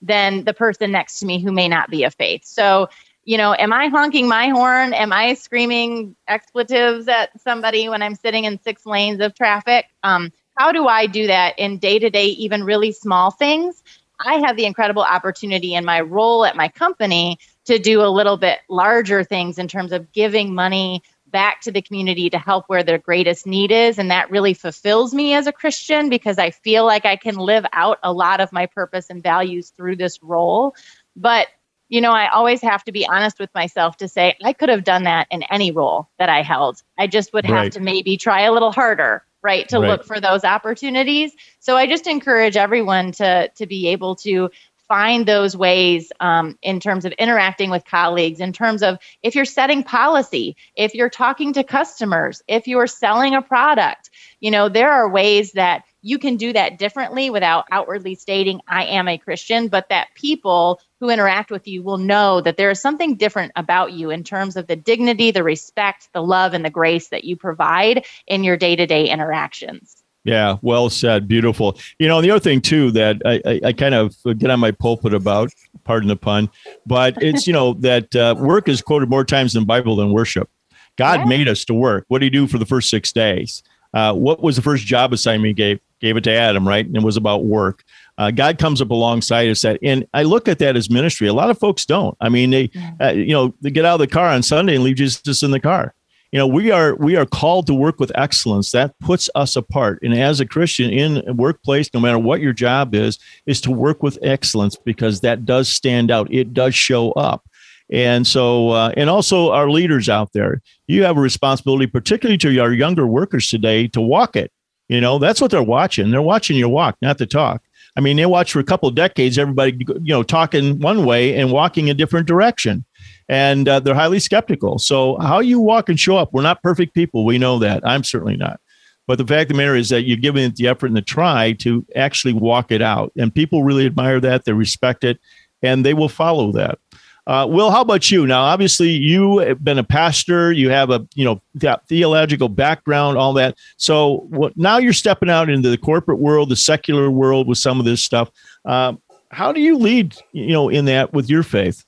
[0.02, 2.44] than the person next to me who may not be of faith.
[2.44, 2.88] So,
[3.24, 4.92] you know, am I honking my horn?
[4.92, 9.86] Am I screaming expletives at somebody when I'm sitting in six lanes of traffic?
[10.02, 13.82] Um, how do I do that in day to day, even really small things?
[14.20, 18.36] I have the incredible opportunity in my role at my company to do a little
[18.36, 22.84] bit larger things in terms of giving money back to the community to help where
[22.84, 23.98] their greatest need is.
[23.98, 27.66] And that really fulfills me as a Christian because I feel like I can live
[27.72, 30.76] out a lot of my purpose and values through this role.
[31.16, 31.48] But,
[31.88, 34.84] you know, I always have to be honest with myself to say I could have
[34.84, 36.82] done that in any role that I held.
[36.98, 37.72] I just would have right.
[37.72, 39.88] to maybe try a little harder right to right.
[39.88, 44.48] look for those opportunities so i just encourage everyone to to be able to
[44.88, 49.44] find those ways um, in terms of interacting with colleagues, in terms of if you're
[49.44, 54.92] setting policy, if you're talking to customers, if you're selling a product, you know, there
[54.92, 59.68] are ways that you can do that differently without outwardly stating, I am a Christian,
[59.68, 63.92] but that people who interact with you will know that there is something different about
[63.92, 67.36] you in terms of the dignity, the respect, the love, and the grace that you
[67.36, 70.02] provide in your day to day interactions.
[70.24, 71.28] Yeah, well said.
[71.28, 71.76] Beautiful.
[71.98, 74.70] You know, the other thing too that I, I, I, kind of get on my
[74.70, 75.52] pulpit about,
[75.84, 76.48] pardon the pun,
[76.86, 80.10] but it's you know that uh, work is quoted more times in the Bible than
[80.10, 80.48] worship.
[80.96, 81.26] God yeah.
[81.26, 82.06] made us to work.
[82.08, 83.62] What did He do for the first six days?
[83.92, 85.80] Uh, what was the first job assignment He gave?
[86.00, 86.84] Gave it to Adam, right?
[86.84, 87.84] And it was about work.
[88.16, 91.26] Uh, God comes up alongside us that, and I look at that as ministry.
[91.26, 92.16] A lot of folks don't.
[92.20, 94.84] I mean, they, uh, you know, they get out of the car on Sunday and
[94.84, 95.94] leave Jesus in the car.
[96.34, 98.72] You know we are we are called to work with excellence.
[98.72, 100.00] That puts us apart.
[100.02, 103.70] And as a christian in a workplace no matter what your job is is to
[103.70, 106.26] work with excellence because that does stand out.
[106.34, 107.48] It does show up.
[107.88, 112.58] And so uh, and also our leaders out there you have a responsibility particularly to
[112.58, 114.50] our younger workers today to walk it.
[114.88, 116.10] You know that's what they're watching.
[116.10, 117.62] They're watching your walk not the talk
[117.96, 121.36] i mean they watch for a couple of decades everybody you know talking one way
[121.36, 122.84] and walking a different direction
[123.28, 124.78] and uh, they're highly skeptical.
[124.78, 127.24] So, how you walk and show up, we're not perfect people.
[127.24, 127.86] We know that.
[127.86, 128.60] I'm certainly not.
[129.06, 131.02] But the fact of the matter is that you're giving it the effort and the
[131.02, 133.12] try to actually walk it out.
[133.18, 135.20] And people really admire that, they respect it,
[135.62, 136.78] and they will follow that.
[137.26, 138.26] Uh, Will, how about you?
[138.26, 140.52] Now, obviously, you have been a pastor.
[140.52, 141.40] You have a you know
[141.88, 143.56] theological background, all that.
[143.76, 147.78] So what, now you're stepping out into the corporate world, the secular world, with some
[147.78, 148.30] of this stuff.
[148.64, 148.94] Uh,
[149.30, 150.16] how do you lead?
[150.32, 151.84] You know, in that with your faith?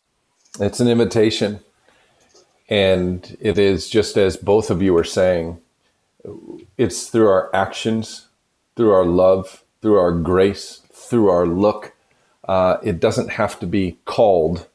[0.59, 1.61] It's an invitation.
[2.69, 5.61] And it is just as both of you are saying,
[6.77, 8.27] it's through our actions,
[8.75, 11.95] through our love, through our grace, through our look.
[12.49, 14.67] Uh, it doesn't have to be called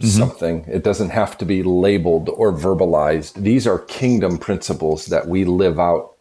[0.00, 0.08] mm-hmm.
[0.08, 3.34] something, it doesn't have to be labeled or verbalized.
[3.34, 6.14] These are kingdom principles that we live out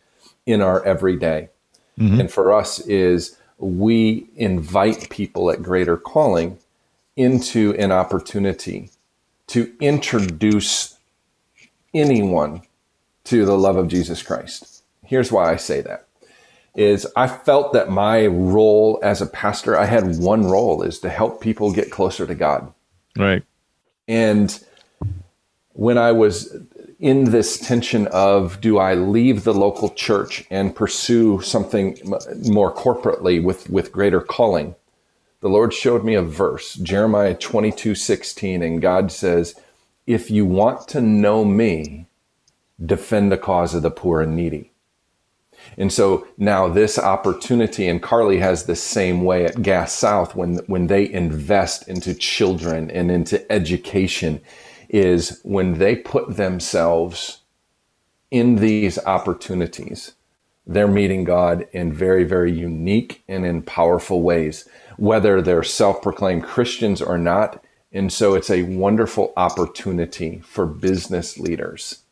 [0.46, 1.50] in our everyday.
[2.00, 2.22] Mm-hmm.
[2.22, 6.58] And for us is we invite people at greater calling
[7.16, 8.90] into an opportunity
[9.48, 10.98] to introduce
[11.94, 12.62] anyone
[13.26, 14.84] to the love of Jesus Christ.
[15.04, 16.08] Here's why I say that
[16.76, 21.10] is I felt that my role as a pastor, I had one role is to
[21.10, 22.74] help people get closer to God.
[23.18, 23.44] Right.
[24.08, 24.64] And
[25.74, 26.56] when I was
[27.00, 32.00] in this tension of do I leave the local church and pursue something
[32.46, 34.76] more corporately with, with greater calling?
[35.46, 39.54] the Lord showed me a verse, Jeremiah 22 16, and God says,
[40.08, 42.08] If you want to know me,
[42.84, 44.72] defend the cause of the poor and needy.
[45.78, 50.58] And so now this opportunity, and Carly has the same way at Gas South when,
[50.68, 54.42] when they invest into children and into education,
[54.90, 57.42] is when they put themselves
[58.32, 60.14] in these opportunities,
[60.66, 66.44] they're meeting God in very, very unique and in powerful ways, whether they're self proclaimed
[66.44, 67.64] Christians or not.
[67.92, 72.05] And so it's a wonderful opportunity for business leaders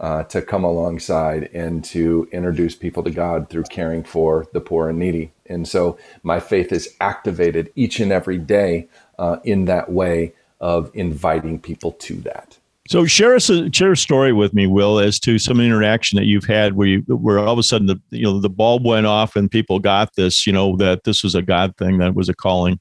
[0.00, 4.88] uh, to come alongside and to introduce people to God through caring for the poor
[4.88, 5.32] and needy.
[5.46, 10.90] And so my faith is activated each and every day uh, in that way of
[10.94, 12.58] inviting people to that.
[12.88, 16.24] So share us a share a story with me, Will, as to some interaction that
[16.24, 19.06] you've had where you where all of a sudden the you know the bulb went
[19.06, 22.30] off and people got this, you know, that this was a God thing, that was
[22.30, 22.80] a calling.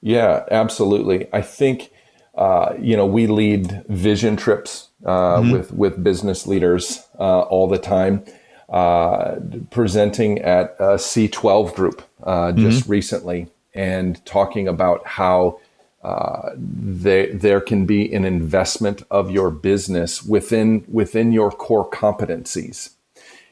[0.00, 1.28] Yeah, absolutely.
[1.32, 1.92] I think
[2.40, 5.52] uh, you know we lead vision trips uh, mm-hmm.
[5.52, 8.24] with with business leaders uh, all the time.
[8.68, 9.40] Uh,
[9.72, 12.92] presenting at a C12 group uh, just mm-hmm.
[12.92, 15.58] recently and talking about how
[16.04, 22.90] uh, they, there can be an investment of your business within within your core competencies.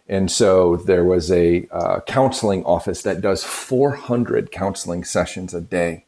[0.09, 6.05] And so there was a uh, counseling office that does 400 counseling sessions a day,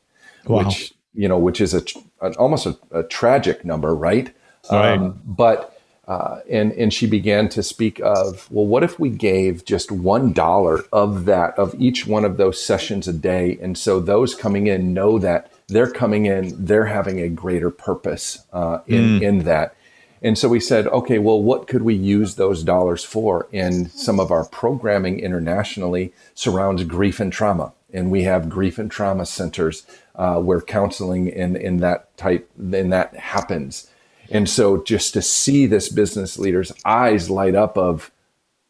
[0.47, 0.65] wow.
[0.65, 1.83] which you know, which is a,
[2.21, 4.35] a almost a, a, tragic number, right?
[4.71, 4.95] Right.
[4.99, 9.65] Um, but uh, and and she began to speak of well, what if we gave
[9.65, 14.01] just one dollar of that of each one of those sessions a day, and so
[14.01, 19.21] those coming in know that they're coming in, they're having a greater purpose uh, in
[19.21, 19.23] mm.
[19.23, 19.75] in that.
[20.23, 23.49] And so we said, okay, well, what could we use those dollars for?
[23.53, 27.73] And some of our programming internationally surrounds grief and trauma.
[27.93, 32.91] And we have grief and trauma centers uh, where counseling in, in that type, in
[32.91, 33.91] that happens.
[34.31, 38.11] And so just to see this business leader's eyes light up of,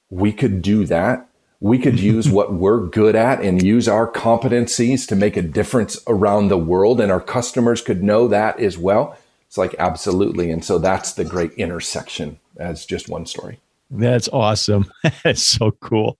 [0.08, 1.28] we could do that.
[1.60, 5.98] We could use what we're good at and use our competencies to make a difference
[6.06, 7.00] around the world.
[7.00, 9.18] And our customers could know that as well.
[9.46, 10.50] It's like, absolutely.
[10.50, 13.58] And so that's the great intersection as just one story.
[13.90, 14.90] That's awesome.
[15.24, 16.19] That's so cool.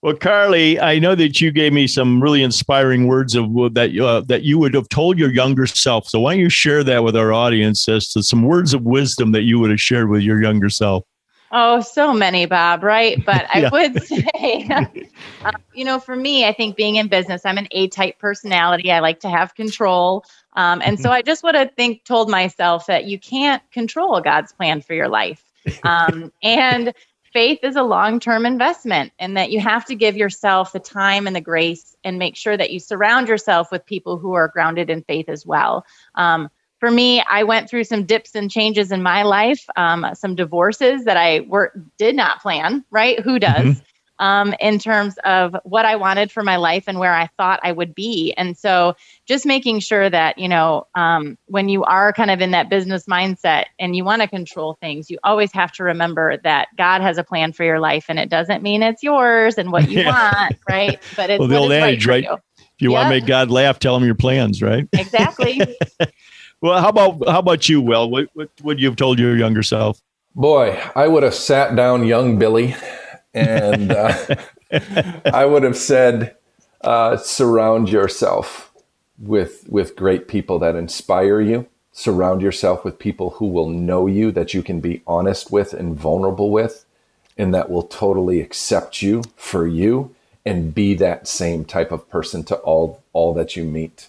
[0.00, 4.20] Well, Carly, I know that you gave me some really inspiring words of that uh,
[4.28, 6.08] that you would have told your younger self.
[6.08, 9.32] So why don't you share that with our audience as to some words of wisdom
[9.32, 11.04] that you would have shared with your younger self?
[11.50, 13.24] Oh, so many, Bob, right?
[13.24, 17.58] But I would say, uh, you know, for me, I think being in business, I'm
[17.58, 18.92] an A type personality.
[18.92, 20.24] I like to have control.
[20.54, 24.52] Um, and so I just would have think told myself that you can't control God's
[24.52, 25.42] plan for your life.
[25.82, 26.94] Um, and
[27.32, 31.26] faith is a long term investment and that you have to give yourself the time
[31.26, 34.90] and the grace and make sure that you surround yourself with people who are grounded
[34.90, 35.84] in faith as well.
[36.14, 36.48] Um,
[36.80, 41.04] for me, I went through some dips and changes in my life, um, some divorces
[41.04, 43.18] that I were, did not plan, right?
[43.20, 43.64] Who does?
[43.64, 43.84] Mm-hmm
[44.18, 47.72] um, in terms of what I wanted for my life and where I thought I
[47.72, 48.32] would be.
[48.36, 48.94] And so
[49.26, 53.06] just making sure that, you know, um, when you are kind of in that business
[53.06, 57.18] mindset and you want to control things, you always have to remember that God has
[57.18, 60.32] a plan for your life and it doesn't mean it's yours and what you yeah.
[60.32, 61.00] want, right?
[61.16, 62.24] But it's well, the old adage, right?
[62.24, 62.38] You.
[62.58, 62.98] If you yep.
[62.98, 64.88] want to make God laugh, tell him your plans, right?
[64.98, 65.60] Exactly.
[66.60, 68.10] well, how about how about you, Will?
[68.10, 70.00] What, what would you have told your younger self?
[70.34, 72.76] Boy, I would have sat down young Billy
[73.38, 74.36] and uh,
[75.32, 76.36] I would have said,
[76.80, 78.72] uh, surround yourself
[79.18, 81.66] with with great people that inspire you.
[81.92, 85.96] Surround yourself with people who will know you, that you can be honest with and
[85.96, 86.84] vulnerable with,
[87.36, 90.14] and that will totally accept you for you
[90.46, 94.08] and be that same type of person to all all that you meet.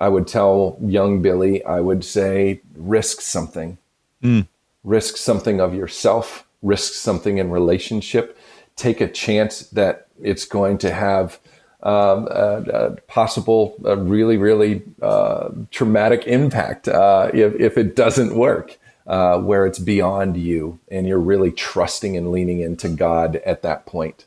[0.00, 3.78] I would tell young Billy, I would say, risk something.
[4.22, 4.46] Mm.
[4.84, 8.37] Risk something of yourself, risk something in relationship,
[8.78, 11.38] take a chance that it's going to have
[11.82, 18.34] um, a, a, possible, a really, really uh, traumatic impact uh, if, if it doesn't
[18.34, 23.62] work, uh, where it's beyond you and you're really trusting and leaning into God at
[23.62, 24.26] that point.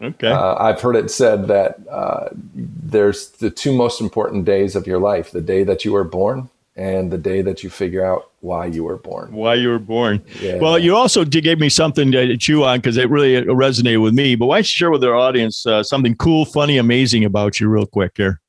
[0.00, 0.28] Okay.
[0.28, 4.98] Uh, I've heard it said that uh, there's the two most important days of your
[4.98, 8.66] life the day that you were born and the day that you figure out why
[8.66, 9.32] you were born.
[9.32, 10.22] Why you were born.
[10.40, 10.58] Yeah.
[10.58, 14.34] Well, you also gave me something to chew on because it really resonated with me.
[14.34, 17.68] But why don't you share with our audience uh, something cool, funny, amazing about you,
[17.68, 18.40] real quick here?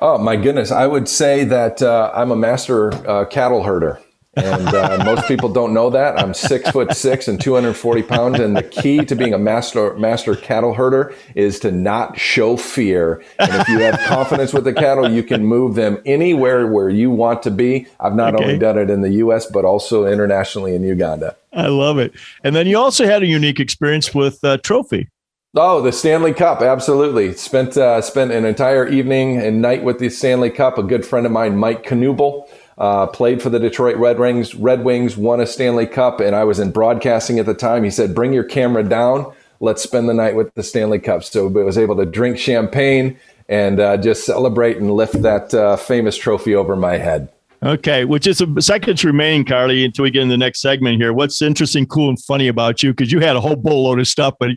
[0.00, 0.70] Oh my goodness!
[0.70, 4.00] I would say that uh, I'm a master uh, cattle herder,
[4.38, 6.18] And uh, most people don't know that.
[6.18, 8.38] I'm six foot six and 240 pounds.
[8.38, 13.22] And the key to being a master master cattle herder is to not show fear.
[13.38, 17.10] And if you have confidence with the cattle, you can move them anywhere where you
[17.10, 17.86] want to be.
[18.00, 18.44] I've not okay.
[18.44, 19.46] only done it in the U.S.
[19.46, 21.36] but also internationally in Uganda.
[21.52, 22.12] I love it.
[22.44, 25.08] And then you also had a unique experience with uh, Trophy.
[25.56, 27.32] Oh, the Stanley Cup, absolutely.
[27.32, 30.76] Spent uh, spent an entire evening and night with the Stanley Cup.
[30.76, 32.46] A good friend of mine, Mike Knuble,
[32.78, 34.54] uh, played for the Detroit Red Wings.
[34.54, 37.84] Red Wings won a Stanley Cup, and I was in broadcasting at the time.
[37.84, 39.32] He said, "Bring your camera down.
[39.60, 43.18] Let's spend the night with the Stanley Cup." So I was able to drink champagne
[43.48, 47.28] and uh, just celebrate and lift that uh, famous trophy over my head.
[47.62, 51.12] Okay, which is a seconds remaining, Carly, until we get in the next segment here.
[51.12, 52.92] What's interesting, cool, and funny about you?
[52.92, 54.50] Because you had a whole boatload of stuff, but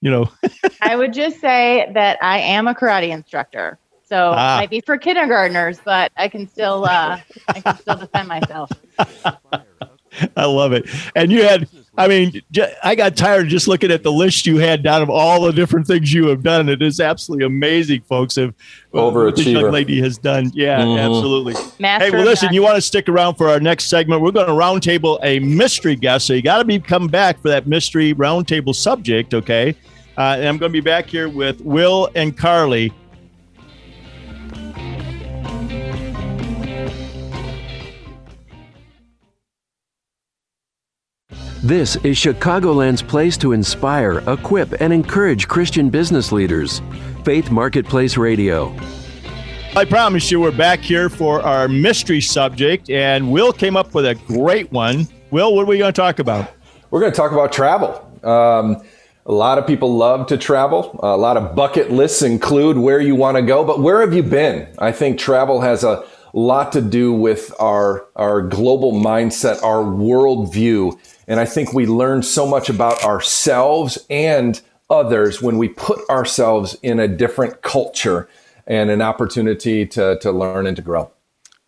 [0.00, 0.28] you know.
[0.82, 3.78] I would just say that I am a karate instructor.
[4.12, 4.58] So ah.
[4.60, 8.70] might be for kindergartners, but I can still uh, I can still defend myself.
[10.36, 10.86] I love it.
[11.16, 12.42] And you had, I mean,
[12.84, 15.86] I got tired just looking at the list you had down of all the different
[15.86, 16.68] things you have done.
[16.68, 18.36] It is absolutely amazing, folks.
[18.36, 18.54] Of
[18.92, 20.50] overachiever this young lady has done.
[20.52, 20.98] Yeah, mm-hmm.
[20.98, 21.54] absolutely.
[21.78, 24.20] Master hey, well, listen, you want to stick around for our next segment?
[24.20, 27.48] We're going to roundtable a mystery guest, so you got to be coming back for
[27.48, 29.32] that mystery roundtable subject.
[29.32, 29.74] Okay,
[30.18, 32.92] uh, and I'm going to be back here with Will and Carly
[41.64, 46.82] This is Chicagoland's place to inspire, equip, and encourage Christian business leaders.
[47.24, 48.74] Faith Marketplace Radio.
[49.76, 54.06] I promise you, we're back here for our mystery subject, and Will came up with
[54.06, 55.06] a great one.
[55.30, 56.52] Will, what are we going to talk about?
[56.90, 58.10] We're going to talk about travel.
[58.24, 58.84] Um,
[59.24, 60.98] a lot of people love to travel.
[61.00, 64.24] A lot of bucket lists include where you want to go, but where have you
[64.24, 64.66] been?
[64.80, 70.98] I think travel has a lot to do with our, our global mindset, our worldview,
[71.28, 74.60] and I think we learn so much about ourselves and
[74.90, 78.28] others when we put ourselves in a different culture
[78.66, 81.10] and an opportunity to, to learn and to grow.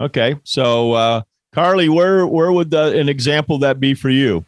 [0.00, 0.36] Okay.
[0.44, 4.44] So, uh, Carly, where, where would the, an example that be for you?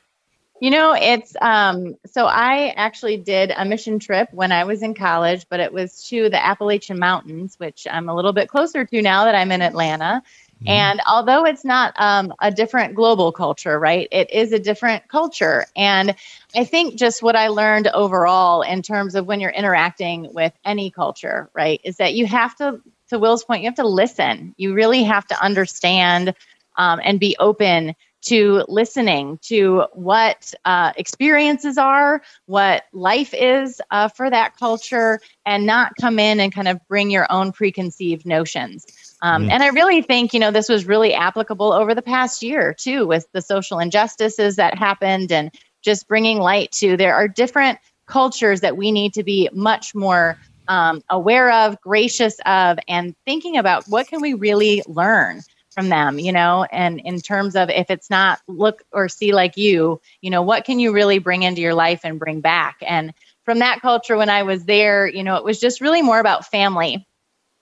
[0.60, 4.94] You know, it's um, so I actually did a mission trip when I was in
[4.94, 9.02] college, but it was to the Appalachian Mountains, which I'm a little bit closer to
[9.02, 10.22] now that I'm in Atlanta.
[10.60, 10.68] Mm-hmm.
[10.68, 15.66] And although it's not um, a different global culture, right, it is a different culture.
[15.76, 16.14] And
[16.54, 20.90] I think just what I learned overall in terms of when you're interacting with any
[20.90, 22.80] culture, right, is that you have to,
[23.10, 24.54] to Will's point, you have to listen.
[24.56, 26.34] You really have to understand
[26.76, 34.08] um, and be open to listening to what uh, experiences are, what life is uh,
[34.08, 38.86] for that culture, and not come in and kind of bring your own preconceived notions.
[39.22, 39.50] Um, mm.
[39.50, 43.06] And I really think, you know, this was really applicable over the past year too,
[43.06, 45.50] with the social injustices that happened and
[45.82, 50.36] just bringing light to there are different cultures that we need to be much more
[50.68, 55.42] um, aware of, gracious of, and thinking about what can we really learn
[55.76, 59.58] from them, you know, and in terms of if it's not look or see like
[59.58, 62.78] you, you know, what can you really bring into your life and bring back?
[62.80, 63.12] And
[63.44, 66.46] from that culture, when I was there, you know, it was just really more about
[66.46, 67.06] family.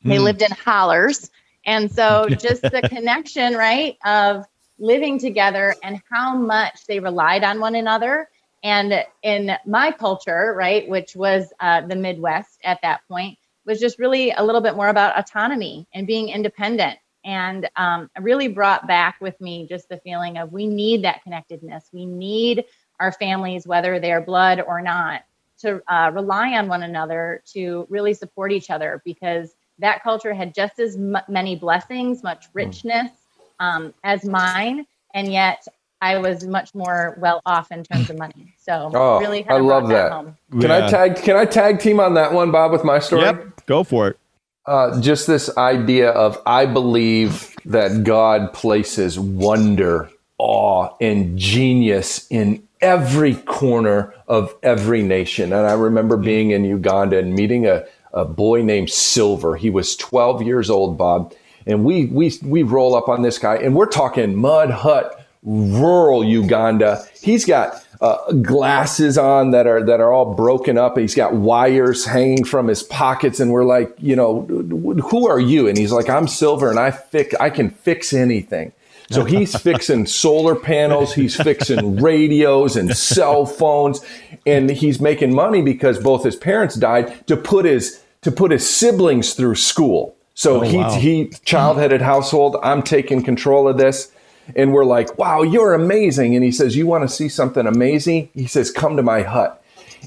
[0.04, 0.22] They mm.
[0.22, 1.28] lived in hollers.
[1.66, 4.44] And so just the connection, right, of
[4.78, 8.28] living together and how much they relied on one another.
[8.62, 13.98] And in my culture, right, which was uh, the Midwest at that point, was just
[13.98, 19.16] really a little bit more about autonomy and being independent and um, really brought back
[19.20, 21.88] with me just the feeling of we need that connectedness.
[21.92, 22.64] We need
[23.00, 25.22] our families, whether they're blood or not,
[25.60, 30.54] to uh, rely on one another to really support each other because that culture had
[30.54, 32.58] just as m- many blessings, much hmm.
[32.58, 33.10] richness
[33.58, 35.66] um, as mine, and yet
[36.00, 38.52] I was much more well off in terms of money.
[38.58, 40.10] So oh, really, I love that.
[40.10, 40.86] that can yeah.
[40.86, 41.16] I tag?
[41.16, 43.22] Can I tag team on that one, Bob, with my story?
[43.22, 44.18] Yep, go for it.
[44.66, 52.66] Uh, just this idea of I believe that God places wonder, awe, and genius in
[52.80, 55.52] every corner of every nation.
[55.52, 57.84] And I remember being in Uganda and meeting a,
[58.14, 59.56] a boy named Silver.
[59.56, 61.34] He was 12 years old, Bob.
[61.66, 66.24] And we, we, we roll up on this guy, and we're talking mud hut, rural
[66.24, 67.04] Uganda.
[67.20, 70.98] He's got uh, glasses on that are that are all broken up.
[70.98, 75.68] He's got wires hanging from his pockets, and we're like, you know, who are you?
[75.68, 78.72] And he's like, I'm Silver, and I fix I can fix anything.
[79.10, 84.04] So he's fixing solar panels, he's fixing radios and cell phones,
[84.44, 88.68] and he's making money because both his parents died to put his to put his
[88.68, 90.14] siblings through school.
[90.34, 90.90] So oh, he wow.
[90.90, 92.56] he child headed household.
[92.62, 94.12] I'm taking control of this.
[94.56, 96.34] And we're like, wow, you're amazing.
[96.34, 98.28] And he says, You want to see something amazing?
[98.34, 99.62] He says, Come to my hut.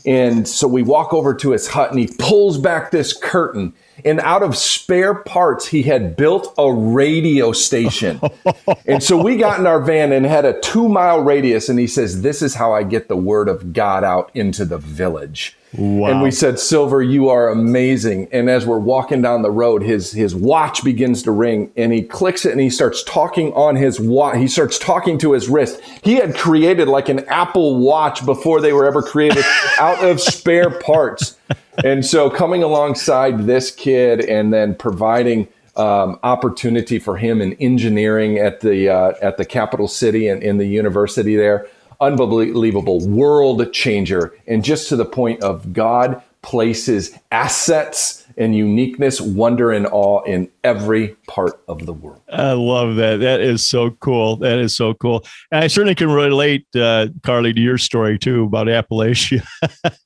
[0.05, 3.73] And so we walk over to his hut and he pulls back this curtain.
[4.05, 8.21] And out of spare parts, he had built a radio station.
[8.85, 11.67] and so we got in our van and had a two mile radius.
[11.67, 14.77] And he says, This is how I get the word of God out into the
[14.77, 15.57] village.
[15.73, 16.11] Wow.
[16.11, 18.29] And we said, Silver, you are amazing.
[18.31, 22.01] And as we're walking down the road, his, his watch begins to ring and he
[22.01, 24.37] clicks it and he starts talking on his watch.
[24.37, 25.81] He starts talking to his wrist.
[26.03, 29.43] He had created like an Apple watch before they were ever created
[29.79, 31.37] out of spare parts.
[31.83, 38.39] And so coming alongside this kid and then providing um, opportunity for him in engineering
[38.39, 41.67] at the, uh, at the capital city and in the university there
[41.99, 44.33] unbelievable world changer.
[44.47, 50.49] And just to the point of God places assets and uniqueness, wonder, and awe in
[50.63, 52.21] every part of the world.
[52.31, 53.17] I love that.
[53.17, 54.35] That is so cool.
[54.37, 55.25] That is so cool.
[55.51, 59.45] And I certainly can relate, uh, Carly, to your story too about Appalachia.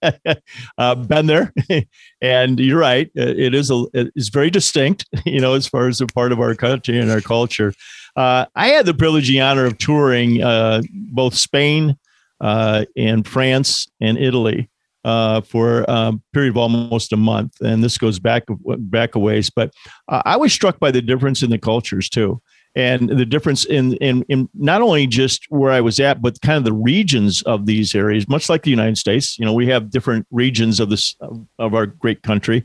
[0.77, 1.53] uh, been there,
[2.21, 3.11] and you're right.
[3.15, 6.55] It is a it's very distinct, you know, as far as a part of our
[6.55, 7.73] country and our culture.
[8.15, 11.97] Uh, I had the privilege and honor of touring uh, both Spain
[12.41, 14.69] uh, and France and Italy
[15.03, 19.49] uh, for a period of almost a month, and this goes back back a ways.
[19.49, 19.73] But
[20.07, 22.41] uh, I was struck by the difference in the cultures too,
[22.75, 26.57] and the difference in, in in not only just where I was at, but kind
[26.57, 28.27] of the regions of these areas.
[28.29, 31.15] Much like the United States, you know, we have different regions of this
[31.59, 32.63] of our great country.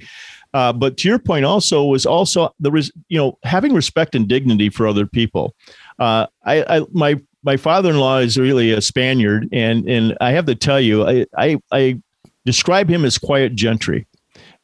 [0.54, 4.28] Uh, but to your point, also was also the res, you know having respect and
[4.28, 5.54] dignity for other people.
[5.98, 10.54] Uh, I, I my my father-in-law is really a Spaniard, and and I have to
[10.54, 12.00] tell you, I I, I
[12.46, 14.06] describe him as quiet gentry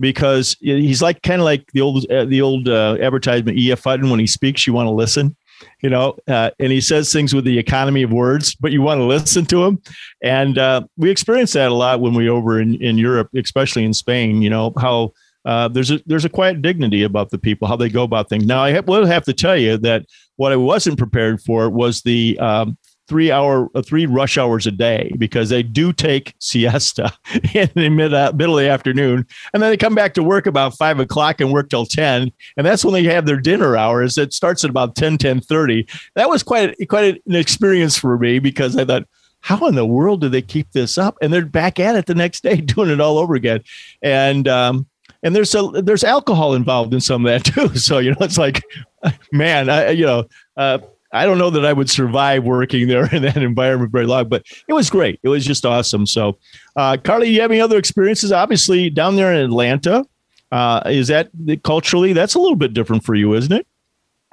[0.00, 3.84] because he's like kind of like the old uh, the old uh, advertisement E.F.
[3.84, 5.36] Hutton when he speaks, you want to listen,
[5.82, 8.98] you know, uh, and he says things with the economy of words, but you want
[9.00, 9.82] to listen to him.
[10.22, 13.92] And uh, we experience that a lot when we over in in Europe, especially in
[13.92, 14.40] Spain.
[14.42, 15.12] You know how
[15.44, 18.46] uh, there's a there's a quiet dignity about the people how they go about things.
[18.46, 20.06] Now I will have to tell you that
[20.36, 22.78] what I wasn't prepared for was the um,
[23.12, 27.12] three hour uh, three rush hours a day because they do take siesta
[27.54, 29.26] in the mid, uh, middle of the afternoon.
[29.52, 32.66] And then they come back to work about five o'clock and work till 10 and
[32.66, 34.16] that's when they have their dinner hours.
[34.16, 38.38] It starts at about 10 10 30 that was quite quite an experience for me
[38.38, 39.06] because i thought
[39.40, 41.18] how in the world do they keep this up?
[41.20, 43.60] And they're back at it the next day doing it all over again.
[44.00, 44.86] And um,
[45.22, 47.76] and there's a there's alcohol involved in some of that too.
[47.76, 48.62] So you know, it's like,
[49.32, 50.24] man, I you know,
[50.56, 50.78] uh,
[51.12, 54.44] I don't know that I would survive working there in that environment very long, but
[54.66, 55.20] it was great.
[55.22, 56.06] It was just awesome.
[56.06, 56.38] So,
[56.76, 58.32] uh, Carly, you have any other experiences?
[58.32, 60.04] Obviously, down there in Atlanta,
[60.50, 61.30] uh, is that
[61.64, 63.66] culturally that's a little bit different for you, isn't it?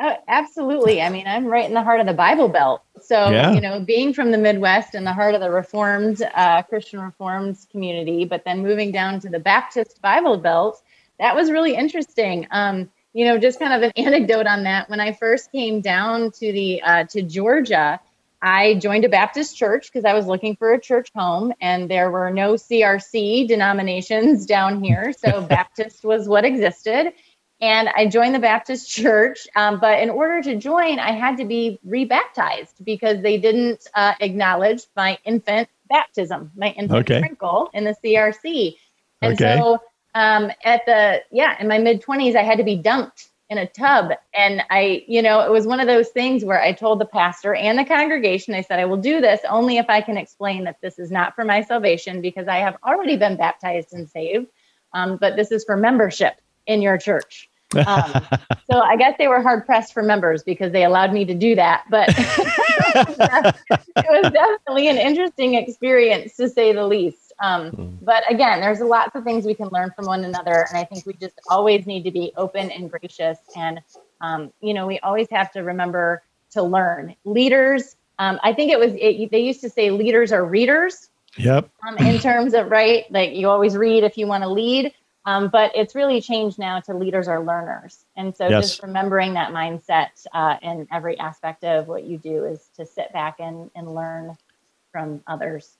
[0.02, 1.02] Oh, absolutely.
[1.02, 2.82] I mean, I'm right in the heart of the Bible Belt.
[3.02, 3.52] So, yeah.
[3.52, 7.58] you know, being from the Midwest in the heart of the Reformed, uh, Christian Reformed
[7.70, 10.82] community, but then moving down to the Baptist Bible Belt,
[11.20, 12.48] that was really interesting.
[12.52, 14.90] Um, you know, just kind of an anecdote on that.
[14.90, 18.00] When I first came down to the uh, to Georgia,
[18.42, 22.10] I joined a Baptist church because I was looking for a church home, and there
[22.12, 27.14] were no CRC denominations down here, so Baptist was what existed
[27.62, 29.48] and I joined the Baptist church.
[29.56, 34.14] Um, but in order to join, I had to be rebaptized because they didn't uh,
[34.20, 37.20] acknowledge my infant baptism, my infant okay.
[37.20, 38.76] sprinkle in the CRC.
[39.22, 39.58] And okay.
[39.58, 39.80] so
[40.16, 43.68] um, at the, yeah, in my mid 20s, I had to be dumped in a
[43.68, 44.12] tub.
[44.34, 47.56] And I, you know, it was one of those things where I told the pastor
[47.56, 50.80] and the congregation, I said, I will do this only if I can explain that
[50.82, 54.48] this is not for my salvation because I have already been baptized and saved.
[54.94, 57.50] Um, but this is for membership in your church.
[57.76, 58.12] Um,
[58.72, 61.56] so I guess they were hard pressed for members because they allowed me to do
[61.56, 61.86] that.
[61.90, 62.10] But
[62.96, 67.29] it was definitely an interesting experience to say the least.
[67.42, 67.98] Um, mm.
[68.02, 71.06] But again, there's lots of things we can learn from one another, and I think
[71.06, 73.40] we just always need to be open and gracious.
[73.56, 73.82] And
[74.22, 77.16] um, you know, we always have to remember to learn.
[77.26, 81.10] Leaders, um, I think it was it, they used to say leaders are readers.
[81.38, 81.70] Yep.
[81.88, 84.94] Um, in terms of right, like you always read if you want to lead.
[85.26, 88.06] Um, but it's really changed now to leaders are learners.
[88.16, 88.70] And so yes.
[88.70, 93.14] just remembering that mindset uh, in every aspect of what you do is to sit
[93.14, 94.36] back and, and learn
[94.92, 95.78] from others.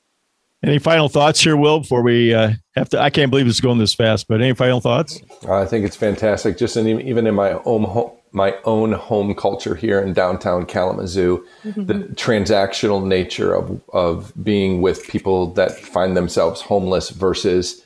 [0.62, 3.00] Any final thoughts here, Will, before we uh, have to?
[3.00, 5.22] I can't believe it's going this fast, but any final thoughts?
[5.50, 6.58] I think it's fantastic.
[6.58, 11.46] Just in, even in my own home, my own home culture here in downtown Kalamazoo,
[11.64, 11.86] mm-hmm.
[11.86, 17.84] the transactional nature of, of being with people that find themselves homeless versus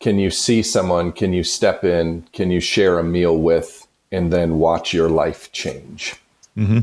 [0.00, 4.30] can you see someone can you step in can you share a meal with and
[4.30, 6.16] then watch your life change
[6.54, 6.80] mm-hmm.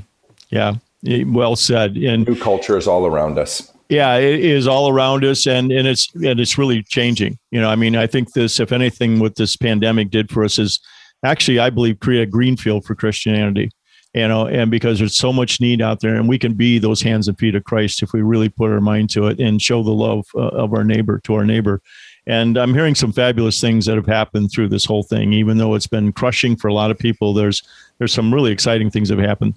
[0.50, 0.74] yeah
[1.04, 1.98] Well said.
[1.98, 3.73] And new culture is all around us.
[3.90, 7.38] Yeah, it is all around us, and and it's and it's really changing.
[7.52, 10.58] You know, I mean, I think this, if anything, what this pandemic did for us
[10.58, 10.80] is
[11.24, 13.70] actually, I believe, create a greenfield for Christianity.
[14.16, 17.02] You know, and because there's so much need out there, and we can be those
[17.02, 19.82] hands and feet of Christ if we really put our mind to it and show
[19.82, 21.82] the love uh, of our neighbor to our neighbor.
[22.26, 25.34] And I'm hearing some fabulous things that have happened through this whole thing.
[25.34, 27.64] Even though it's been crushing for a lot of people, there's
[27.98, 29.56] there's some really exciting things that have happened.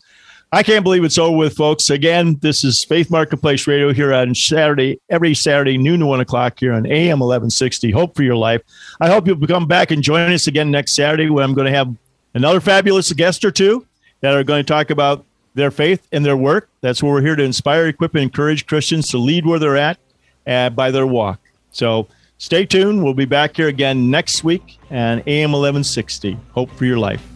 [0.56, 1.90] I can't believe it's over with, folks.
[1.90, 6.58] Again, this is Faith Marketplace Radio here on Saturday, every Saturday, noon to one o'clock
[6.58, 7.90] here on AM 1160.
[7.90, 8.62] Hope for your life.
[8.98, 11.76] I hope you'll come back and join us again next Saturday when I'm going to
[11.76, 11.94] have
[12.32, 13.84] another fabulous guest or two
[14.22, 16.70] that are going to talk about their faith and their work.
[16.80, 19.98] That's where we're here to inspire, equip, and encourage Christians to lead where they're at
[20.46, 21.38] uh, by their walk.
[21.70, 23.04] So stay tuned.
[23.04, 26.38] We'll be back here again next week on AM 1160.
[26.54, 27.35] Hope for your life.